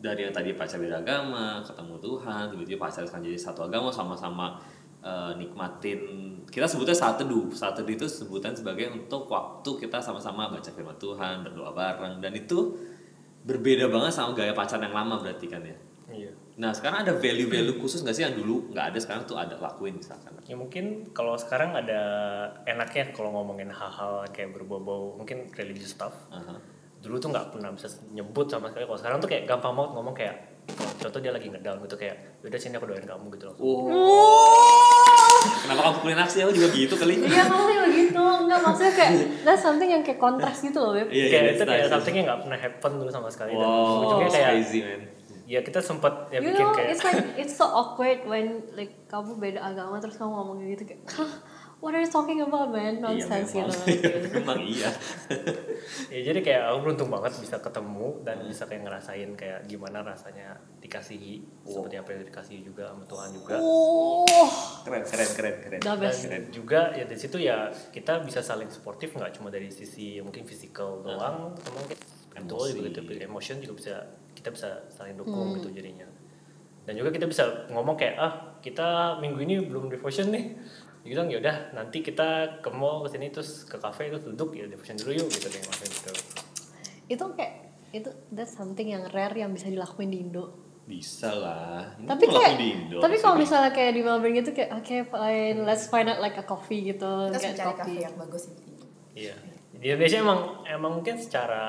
[0.00, 4.56] dari yang tadi pacar beda agama ketemu Tuhan tiba-tiba pacar sekarang jadi satu agama sama-sama
[5.04, 6.00] eh, nikmatin.
[6.48, 7.52] Kita sebutnya saat teduh.
[7.52, 12.24] Saat teduh itu sebutan sebagai untuk waktu kita sama-sama baca firman Tuhan berdoa bareng.
[12.24, 12.72] Dan itu
[13.44, 15.76] berbeda banget sama gaya pacaran yang lama berarti kan ya.
[16.08, 19.58] Iya nah sekarang ada value-value khusus nggak sih yang dulu nggak ada sekarang tuh ada
[19.58, 22.00] lakuin misalkan ya mungkin kalau sekarang ada
[22.62, 26.54] enaknya kalau ngomongin hal-hal kayak berbau-bau mungkin religious stuff Aha.
[27.02, 30.14] dulu tuh nggak pernah bisa nyebut sama sekali kalau sekarang tuh kayak gampang banget ngomong
[30.14, 30.36] kayak
[31.02, 33.56] contoh dia lagi ngedown gitu kayak udah sini aku doain kamu gitu loh
[35.44, 36.40] Kenapa kamu pukulin aksi?
[36.40, 37.20] Aku juga gitu kali.
[37.20, 39.12] Iya kamu juga gitu, enggak maksudnya kayak
[39.44, 41.12] that's something yang kayak kontras gitu loh Beb.
[41.12, 41.92] Iya, kayak iya, itu kayak nice.
[41.92, 45.00] something yang nggak pernah happen dulu sama sekali dan Wow, ujungnya it's kayak crazy man.
[45.44, 49.08] Ya kita sempet ya You bikin know, kayak it's like it's so awkward when like
[49.08, 51.32] kamu beda agama terus kamu ngomong kayak gitu kayak, Hah,
[51.84, 52.96] what are you talking about man?
[52.96, 54.28] Iya, nonsense gitu.
[54.40, 54.88] Memang iya.
[56.08, 60.56] Ya jadi kayak aku beruntung banget bisa ketemu dan bisa kayak ngerasain kayak gimana rasanya
[60.80, 61.44] dikasihi.
[61.68, 63.54] Seperti apa yang dikasihi juga sama Tuhan juga.
[63.60, 64.24] Oh.
[64.88, 65.80] Keren keren keren keren.
[65.84, 66.24] The best.
[66.32, 70.48] dan juga ya di situ ya kita bisa saling suportif nggak cuma dari sisi mungkin
[70.48, 71.98] fisikal doang sama mungkin
[72.34, 72.70] mental Emosi.
[72.74, 73.94] juga gitu emotion juga bisa
[74.44, 76.04] kita bisa saling dukung gitu jadinya.
[76.84, 80.52] Dan juga kita bisa ngomong kayak ah kita minggu ini belum devotion nih.
[81.00, 84.52] Dia bilang ya udah nanti kita ke mall ke sini terus ke cafe terus duduk
[84.52, 86.12] ya devotion dulu yuk gitu kayak maksudnya gitu.
[87.08, 87.52] Itu kayak
[87.96, 90.60] itu that's something yang rare yang bisa dilakuin di Indo.
[90.84, 91.96] Bisa lah.
[91.96, 95.58] Ini tapi kayak di Indo tapi kalau misalnya kayak di Melbourne gitu kayak oke fine
[95.64, 97.32] let's find out like a coffee gitu.
[97.32, 97.80] Kita coffee.
[97.80, 98.56] kafe yang bagus sih.
[99.16, 99.36] iya.
[99.72, 101.64] Di Indonesia emang emang mungkin secara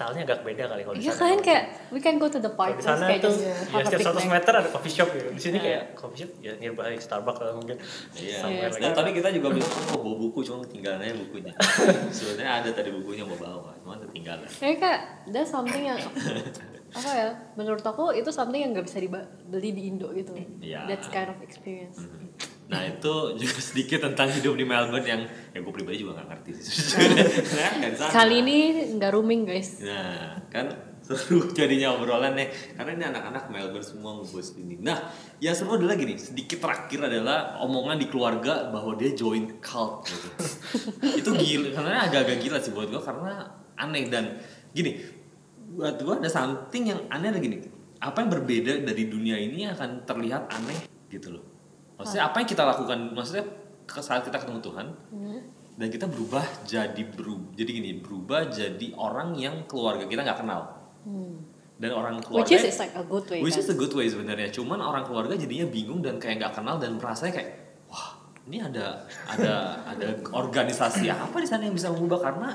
[0.00, 1.28] stylenya agak beda kali kalau di Iya sana.
[1.28, 3.52] kan kayak we can go to the park di sana tuh just ya
[3.84, 4.32] setiap 100 picnic.
[4.32, 5.28] meter ada coffee shop gitu.
[5.28, 5.64] Di sini Iya.
[5.68, 7.76] kayak coffee shop ya nearby Starbucks lah mungkin.
[8.16, 8.36] Iya.
[8.40, 11.52] Somewhere Iya, like Dan tadi kita juga bilang oh bawa buku cuma ketinggalan aja bukunya.
[12.16, 14.48] Sebenarnya ada tadi bukunya mau bawa, cuma ketinggalan.
[14.48, 16.00] Kayak kayak that's something yang
[16.90, 20.90] apa ya menurut aku itu something yang nggak bisa dibeli di Indo gitu Iya.
[20.90, 22.02] that's kind of experience
[22.70, 26.50] Nah itu juga sedikit tentang hidup di Melbourne yang ya gue pribadi juga gak ngerti
[26.54, 26.64] sih.
[27.98, 28.14] Sana.
[28.14, 28.58] kali ini
[28.94, 29.82] nggak rooming guys.
[29.82, 30.70] Nah kan
[31.02, 32.48] seru jadinya obrolan nih.
[32.78, 34.78] Karena ini anak-anak Melbourne semua ngumpul sini.
[34.78, 35.10] Nah
[35.42, 36.14] yang seru adalah gini.
[36.14, 40.28] Sedikit terakhir adalah omongan di keluarga bahwa dia join cult gitu.
[41.26, 41.68] itu gila.
[41.74, 44.38] Karena agak-agak gila sih buat gue karena aneh dan
[44.70, 45.18] gini
[45.70, 47.58] buat gue ada something yang aneh ada gini.
[48.00, 50.78] Apa yang berbeda dari dunia ini akan terlihat aneh
[51.10, 51.49] gitu loh
[52.00, 52.98] maksudnya apa yang kita lakukan?
[53.12, 53.44] Maksudnya
[54.00, 54.86] saat kita ketemu Tuhan
[55.80, 60.62] dan kita berubah jadi berubah jadi gini berubah jadi orang yang keluarga kita nggak kenal.
[61.80, 63.64] Dan orang keluarga which is it's like a good way which kan?
[63.64, 64.52] is a good way sebenarnya.
[64.52, 69.08] Cuman orang keluarga jadinya bingung dan kayak nggak kenal dan merasa kayak wah ini ada
[69.24, 69.52] ada
[69.96, 72.20] ada organisasi apa di sana yang bisa mengubah?
[72.20, 72.52] Karena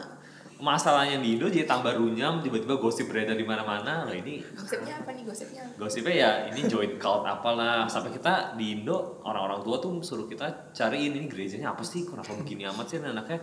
[0.59, 4.07] masalahnya di Indo jadi tambah runyam tiba-tiba gosip beredar di mana-mana.
[4.07, 5.63] Nah ini Gosipnya apa nih gosipnya?
[5.75, 7.87] gosipnya ya ini join cult apalah.
[7.91, 12.07] Sampai kita di Indo orang-orang tua tuh suruh kita cariin ini gerejanya apa sih?
[12.07, 13.39] Kenapa begini amat sih anaknya?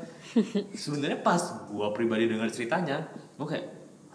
[0.73, 3.05] Sebenarnya pas gua pribadi dengar ceritanya
[3.37, 3.67] gua kayak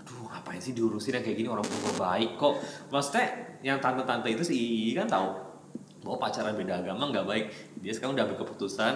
[0.01, 1.49] aduh ngapain sih diurusin yang kayak gini?
[1.49, 2.57] Orang tua baik kok.
[2.89, 3.25] Maksudnya
[3.61, 5.29] yang tante-tante itu si Ii kan tahu
[6.01, 7.45] bahwa pacaran beda agama nggak baik.
[7.83, 8.93] Dia sekarang udah ambil keputusan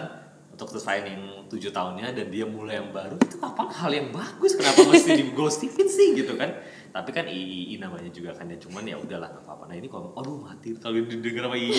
[0.61, 4.53] untuk selesai yang tujuh tahunnya dan dia mulai yang baru itu apa hal yang bagus
[4.53, 6.53] kenapa mesti digosipin sih gitu kan
[6.93, 10.13] tapi kan II namanya juga kan ya cuman ya udahlah nggak apa-apa nah ini kalau
[10.13, 11.73] aduh mati kalau didengar sama II.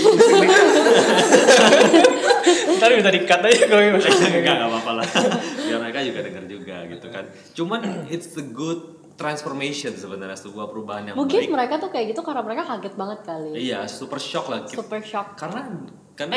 [2.83, 4.03] Ntar minta di-cut aja kalau gitu.
[4.03, 5.07] enggak enggak apa-apa lah
[5.63, 7.25] biar mereka juga dengar juga gitu kan
[7.55, 7.81] cuman
[8.11, 12.43] it's a good transformation sebenarnya sebuah perubahan yang mungkin baik mereka tuh kayak gitu karena
[12.43, 15.71] mereka kaget banget kali iya super shock lah super shock karena
[16.19, 16.35] karena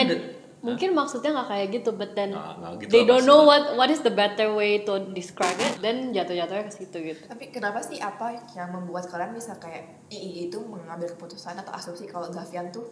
[0.65, 3.85] mungkin maksudnya nggak kayak gitu but then Nggak- nggak gitu they don't know what what
[3.87, 7.21] is the better way to describe it then jatuh-jatuhnya ke situ gitu.
[7.23, 12.05] Tapi kenapa sih apa yang membuat kalian bisa kayak II itu mengambil keputusan atau asumsi
[12.05, 12.89] kalau Davian tuh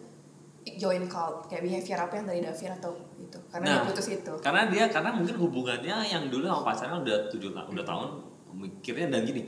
[0.64, 1.44] join cult?
[1.44, 4.32] Kayak behavior apa yang dari Davian atau itu karena dia putus itu.
[4.38, 8.08] Karena dia karena mungkin hubungannya yang dulu sama pacarnya udah tujuh ta- udah tahun
[8.54, 9.42] mikirnya dan gini.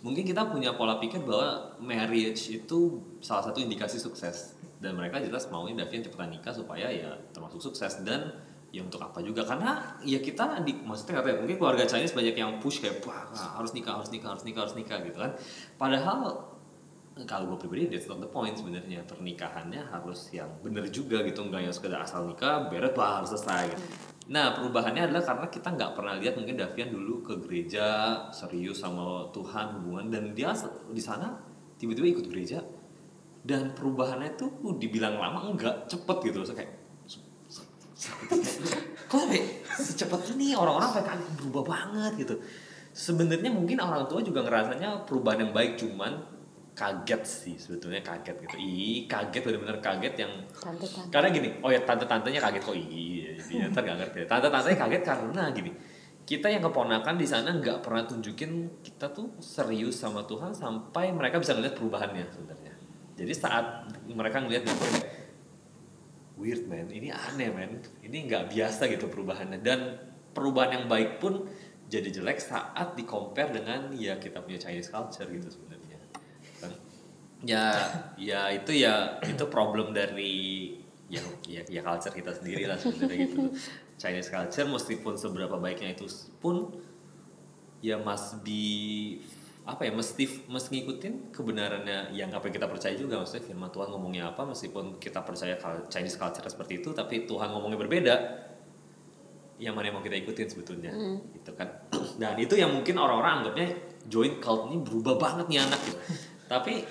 [0.00, 2.78] Mungkin kita punya pola pikir bahwa marriage itu
[3.18, 8.02] salah satu indikasi sukses dan mereka jelas maunya Davian cepetan nikah supaya ya termasuk sukses.
[8.02, 8.32] Dan
[8.74, 9.46] ya untuk apa juga?
[9.46, 13.70] Karena ya kita di maksudnya kata mungkin keluarga Chinese banyak yang push kayak wah harus
[13.72, 15.32] nikah harus nikah harus nikah harus nikah gitu kan.
[15.78, 16.50] Padahal
[17.22, 19.06] kalau gue pribadi that's not the point sebenarnya.
[19.06, 21.46] Pernikahannya harus yang bener juga gitu.
[21.46, 23.84] Nggak yang sekedar asal nikah beres bah harus selesai gitu.
[24.24, 29.30] nah perubahannya adalah karena kita nggak pernah lihat mungkin Davian dulu ke gereja serius sama
[29.30, 30.10] Tuhan hubungan.
[30.10, 30.50] Dan dia
[30.90, 31.38] di sana
[31.78, 32.64] tiba-tiba ikut gereja
[33.44, 34.48] dan perubahannya tuh
[34.80, 36.72] dibilang lama enggak cepet gitu so kayak
[39.08, 39.24] kok
[39.78, 42.12] secepat ini orang-orang kayak kaget berubah banget?
[42.26, 42.34] gitu.
[42.94, 46.14] Sebenarnya mungkin orang tua juga ngerasanya perubahan yang baik cuman
[46.74, 48.56] kaget sih sebetulnya kaget gitu.
[48.58, 51.10] Ih kaget benar-benar kaget yang tante-tante.
[51.10, 52.74] karena gini oh ya tante-tantenya kaget kok.
[52.74, 54.18] Iya dia ntar gak ngerti.
[54.26, 55.70] Tante-tantenya kaget karena gini
[56.24, 61.36] kita yang keponakan di sana nggak pernah tunjukin kita tuh serius sama Tuhan sampai mereka
[61.36, 62.63] bisa ngeliat perubahannya sebenarnya
[63.14, 64.86] jadi saat mereka ngeliat gitu
[66.34, 66.90] weird man.
[66.90, 67.78] Ini aneh man.
[68.02, 69.62] Ini nggak biasa gitu perubahannya.
[69.62, 69.98] Dan
[70.34, 71.46] perubahan yang baik pun
[71.86, 75.98] jadi jelek saat di compare dengan ya kita punya Chinese culture gitu sebenarnya.
[76.58, 76.72] Kan?
[77.44, 77.66] Ya
[78.18, 80.74] ya itu ya itu problem dari
[81.06, 83.38] ya ya, ya culture kita sendiri lah sebenarnya gitu.
[83.94, 86.10] Chinese culture meskipun seberapa baiknya itu
[86.42, 86.74] pun
[87.78, 89.20] ya must be
[89.64, 92.12] apa ya mesti mesti ngikutin kebenarannya.
[92.12, 93.20] Yang apa yang kita percaya juga.
[93.24, 97.48] Maksudnya firman Tuhan ngomongnya apa meskipun kita percaya kal- Chinese culture seperti itu tapi Tuhan
[97.48, 98.14] ngomongnya berbeda
[99.56, 100.92] yang mana yang mau kita ikutin sebetulnya.
[101.32, 101.68] Gitu kan.
[102.20, 103.72] Dan itu yang mungkin orang-orang anggapnya
[104.04, 105.98] join cult ini berubah banget nih anak gitu.
[106.52, 106.84] Tapi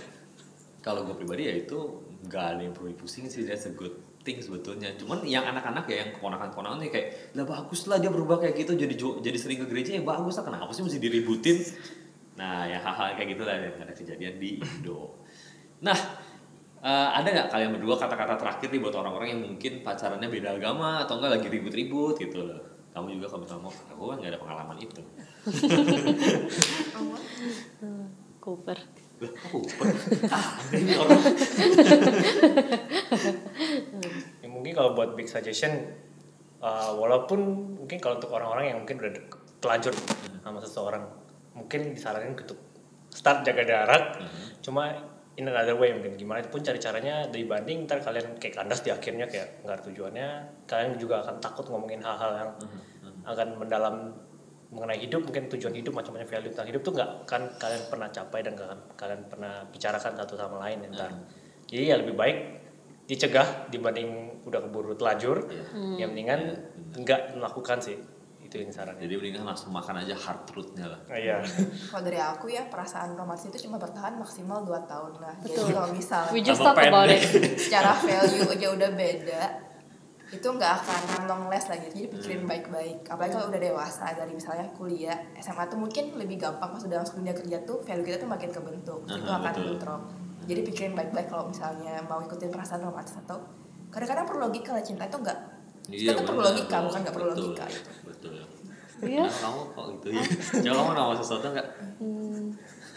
[0.81, 1.77] kalau gue pribadi ya itu
[2.25, 3.45] nggak ada yang perlu pusing sih.
[3.45, 3.93] That's a good
[4.25, 4.97] thing sebetulnya.
[4.97, 7.07] Cuman yang anak-anak ya yang keponakan-keponakan nih kayak
[7.37, 10.47] lah bagus lah dia berubah kayak gitu jadi jadi sering ke gereja ya bagus lah
[10.47, 11.59] kenapa sih mesti diributin
[12.33, 15.21] nah ya hal-hal kayak gitu lah yang ada kejadian di Indo.
[15.85, 15.97] Nah
[16.81, 21.05] eh, ada nggak kalian berdua kata-kata terakhir nih buat orang-orang yang mungkin pacarannya beda agama
[21.05, 22.61] atau enggak lagi ribut-ribut gitu loh?
[22.93, 25.01] Kamu juga kalau misalnya mau aku kan nggak ada pengalaman itu.
[28.43, 28.79] Cooper.
[29.23, 29.63] Aku
[30.27, 31.21] ah, ini orang.
[34.43, 35.95] Ya, mungkin kalau buat big suggestion,
[36.59, 37.39] uh, walaupun
[37.79, 39.11] mungkin kalau untuk orang-orang yang mungkin udah
[39.63, 39.95] telanjur
[40.43, 41.07] sama seseorang,
[41.53, 42.59] mungkin disarankan untuk
[43.09, 44.03] start jaga jarak.
[44.59, 44.89] Cuma
[45.37, 46.17] in another way mungkin.
[46.17, 50.29] Gimana pun cari caranya dibanding ntar kalian kayak kandas di akhirnya kayak nggak ada tujuannya,
[50.69, 52.51] kalian juga akan takut ngomongin hal-hal yang
[53.25, 53.95] akan mendalam
[54.73, 55.25] mengenai hidup.
[55.25, 58.67] Mungkin tujuan hidup macam-macam value tentang hidup tuh nggak kan kalian pernah capai dan nggak
[58.69, 61.11] akan kalian pernah bicarakan satu sama lain ntar.
[61.69, 62.37] Jadi ya lebih baik
[63.03, 65.43] dicegah dibanding udah keburu telanjur
[65.99, 66.55] ya mendingan
[66.95, 67.99] nggak melakukan sih
[68.53, 71.41] itu yang sarannya jadi mendingan langsung makan aja hard truthnya lah Ah, iya
[71.89, 75.33] Kalau dari aku ya perasaan romantis itu cuma bertahan maksimal 2 tahun lah.
[75.41, 75.73] Jadi Betul.
[75.73, 77.25] kalau misalnya We just talk about it.
[77.65, 79.41] secara value aja udah beda,
[80.29, 81.89] itu nggak akan long last lagi.
[81.89, 83.09] Jadi pikirin baik-baik.
[83.09, 87.21] Apalagi kalau udah dewasa dari misalnya kuliah, SMA tuh mungkin lebih gampang pas udah masuk
[87.21, 88.99] dunia kerja tuh value kita tuh makin kebentuk.
[89.09, 90.01] itu Aha, akan bentrok.
[90.45, 93.41] Jadi pikirin baik-baik kalau misalnya mau ikutin perasaan romantis atau
[93.89, 95.39] kadang-kadang perlu logika lah cinta itu enggak.
[95.83, 97.89] Cinta tuh perlu logika, bukan nggak perlu logika itu.
[99.03, 99.25] Iya.
[99.27, 100.23] Kamu kok gitu ya?
[100.63, 101.67] Coba kamu nama sesuatu nggak?
[101.97, 102.43] Hmm,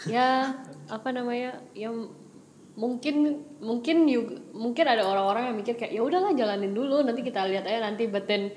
[0.05, 0.27] ya
[0.87, 1.91] apa namanya ya
[2.77, 3.15] mungkin
[3.57, 7.65] mungkin juga, mungkin ada orang-orang yang mikir kayak ya udahlah jalanin dulu nanti kita lihat
[7.65, 8.05] aja nanti.
[8.05, 8.53] But then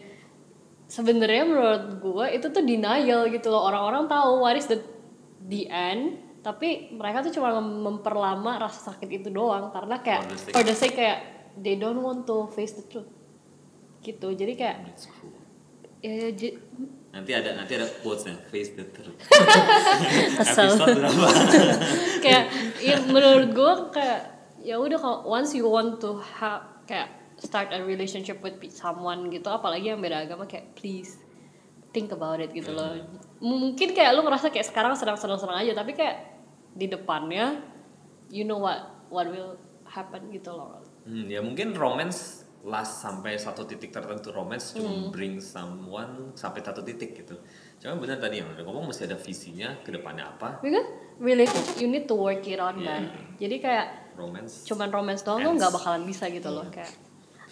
[0.87, 3.65] sebenarnya menurut gue itu tuh denial gitu loh.
[3.65, 4.79] Orang-orang tahu what is the
[5.43, 9.69] the end tapi mereka tuh cuma mem- memperlama rasa sakit itu doang.
[9.71, 11.19] Karena kayak For the sake- kayak
[11.57, 13.09] they don't want to face the truth.
[14.01, 14.25] Gitu.
[14.31, 14.77] Jadi kayak
[16.01, 16.57] ya, j-
[17.11, 18.39] nanti ada nanti ada quotesnya.
[18.49, 19.19] Face the truth.
[20.39, 20.79] Kesel.
[20.79, 21.27] berapa
[22.25, 22.45] kayak
[22.79, 24.21] ya menurut gue kayak
[24.63, 29.49] ya udah kalau once you want to have kayak start a relationship with someone gitu
[29.49, 31.19] apalagi yang beda agama kayak please
[31.91, 32.95] think about it gitu loh.
[33.43, 36.39] Mungkin kayak lu ngerasa kayak sekarang senang-senang aja tapi kayak
[36.71, 37.59] di depannya
[38.31, 40.79] you know what what will happen gitu loh.
[41.03, 46.85] Hmm, ya mungkin romance last sampai satu titik tertentu romance cuma bring someone sampai satu
[46.85, 47.41] titik gitu.
[47.81, 50.61] Cuma benar tadi yang udah ngomong mesti ada visinya ke depannya apa.
[50.61, 50.85] because
[51.17, 53.41] relationship you need to work it on kan Yeah.
[53.41, 53.87] jadi kayak
[54.17, 54.69] Romance.
[54.69, 56.93] cuman romance doang tuh nggak bakalan bisa gitu loh kayak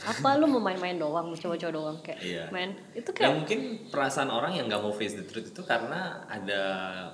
[0.06, 1.96] apa lu mau main-main doang mau coba-coba doang?
[2.06, 2.44] Kayak Iya.
[2.54, 3.58] man itu Ya kayak mungkin
[3.90, 6.62] perasaan orang yang nggak mau face the truth itu karena ada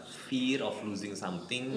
[0.05, 1.73] fear of losing something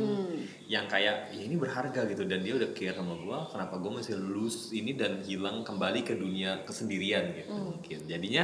[0.68, 2.28] yang kayak ya ini berharga gitu.
[2.28, 6.20] Dan dia udah care sama gua kenapa gua mesti lose ini dan hilang kembali ke
[6.20, 8.04] dunia kesendirian gitu mungkin.
[8.04, 8.44] Jadinya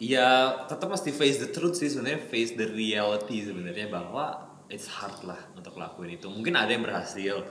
[0.00, 5.22] ya tetap mesti face the truth sih sebenarnya face the reality sebenarnya bahwa it's hard
[5.22, 6.26] lah untuk lakuin itu.
[6.26, 7.46] Mungkin ada yang berhasil.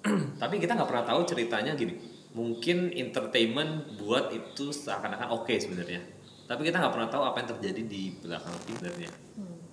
[0.40, 6.02] Tapi kita nggak pernah tahu ceritanya gini mungkin entertainment buat itu seakan-akan oke sebenarnya.
[6.46, 9.10] Tapi kita nggak pernah tahu apa yang terjadi di belakang itu sebenarnya.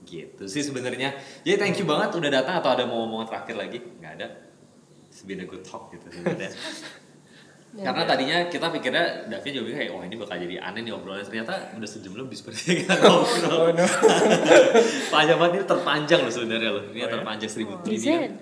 [0.08, 1.10] Gitu sih sebenarnya.
[1.46, 3.78] Jadi thank you banget udah datang atau ada mau omongan terakhir lagi?
[4.02, 4.28] Nggak ada.
[5.10, 6.54] It's been a good talk gitu sebenarnya.
[7.78, 11.54] Karena tadinya kita pikirnya Davin juga kayak wah ini bakal jadi aneh nih obrolannya ternyata
[11.78, 13.70] udah sejam lebih seperti yang kita ngobrol.
[15.14, 16.84] panjang banget ini terpanjang loh sebenarnya loh.
[16.90, 18.34] Ini terpanjang seribu Is ini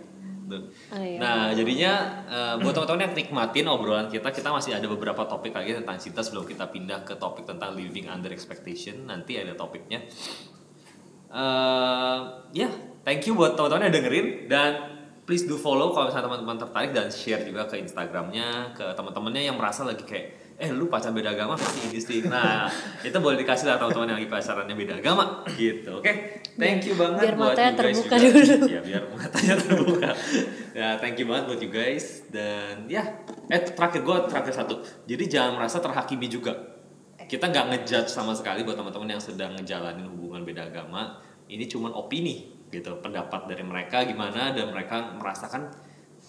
[0.51, 1.17] Oh, iya.
[1.17, 1.93] Nah, jadinya
[2.29, 6.21] eh, buat teman-teman yang nikmatin obrolan kita, kita masih ada beberapa topik lagi tentang cinta
[6.21, 9.09] sebelum kita pindah ke topik tentang living under expectation.
[9.09, 10.05] Nanti ada topiknya.
[11.35, 12.19] eh
[12.55, 12.69] ya,
[13.03, 14.71] thank you buat teman-teman yang dengerin dan
[15.25, 19.57] please do follow kalau misalnya teman-teman tertarik dan share juga ke Instagramnya ke teman-temannya yang
[19.57, 22.23] merasa lagi kayak eh lu pacar beda agama pasti ini sih.
[22.23, 22.71] Nah,
[23.03, 25.99] itu boleh dikasih lah teman-teman yang lagi pacarannya beda agama gitu.
[25.99, 26.41] Oke.
[26.55, 28.39] Thank you banget Biar buat matanya you guys terbuka juga.
[28.55, 28.65] dulu.
[28.71, 30.09] Ya, biar matanya terbuka.
[30.71, 33.03] ya, thank you banget buat you guys dan ya,
[33.51, 34.79] eh terakhir gue terakhir satu.
[35.03, 36.55] Jadi jangan merasa terhakimi juga.
[37.27, 41.19] Kita nggak ngejudge sama sekali buat teman-teman yang sedang ngejalanin hubungan beda agama.
[41.51, 45.67] Ini cuman opini gitu, pendapat dari mereka gimana dan mereka merasakan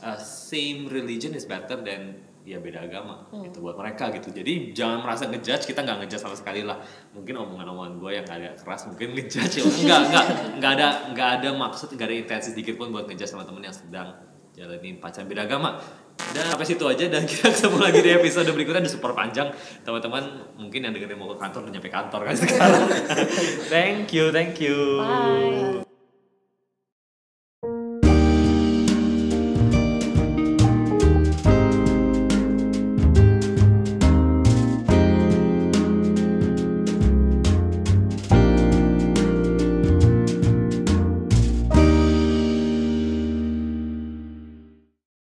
[0.03, 4.31] uh, same religion is better than ya beda agama gitu buat mereka gitu.
[4.31, 6.79] Jadi jangan merasa ngejudge kita nggak ngejudge sama sekali lah.
[7.11, 9.55] Mungkin omongan-omongan gue yang agak keras mungkin ngejudge.
[9.59, 10.27] Ya nggak nggak
[10.63, 14.09] nggak ada nggak ada maksud nggak ada intensi sedikit pun buat ngejudge teman-teman yang sedang
[14.55, 15.75] jalanin pacaran beda agama.
[16.17, 18.81] Dan sampai situ aja dan kita ketemu lagi di episode berikutnya.
[18.87, 19.51] Udah super panjang.
[19.83, 22.85] Teman-teman mungkin yang dengerin mau ke kantor udah nyampe kantor kan sekarang.
[23.75, 25.03] Thank you thank you.
[25.03, 25.86] Bye.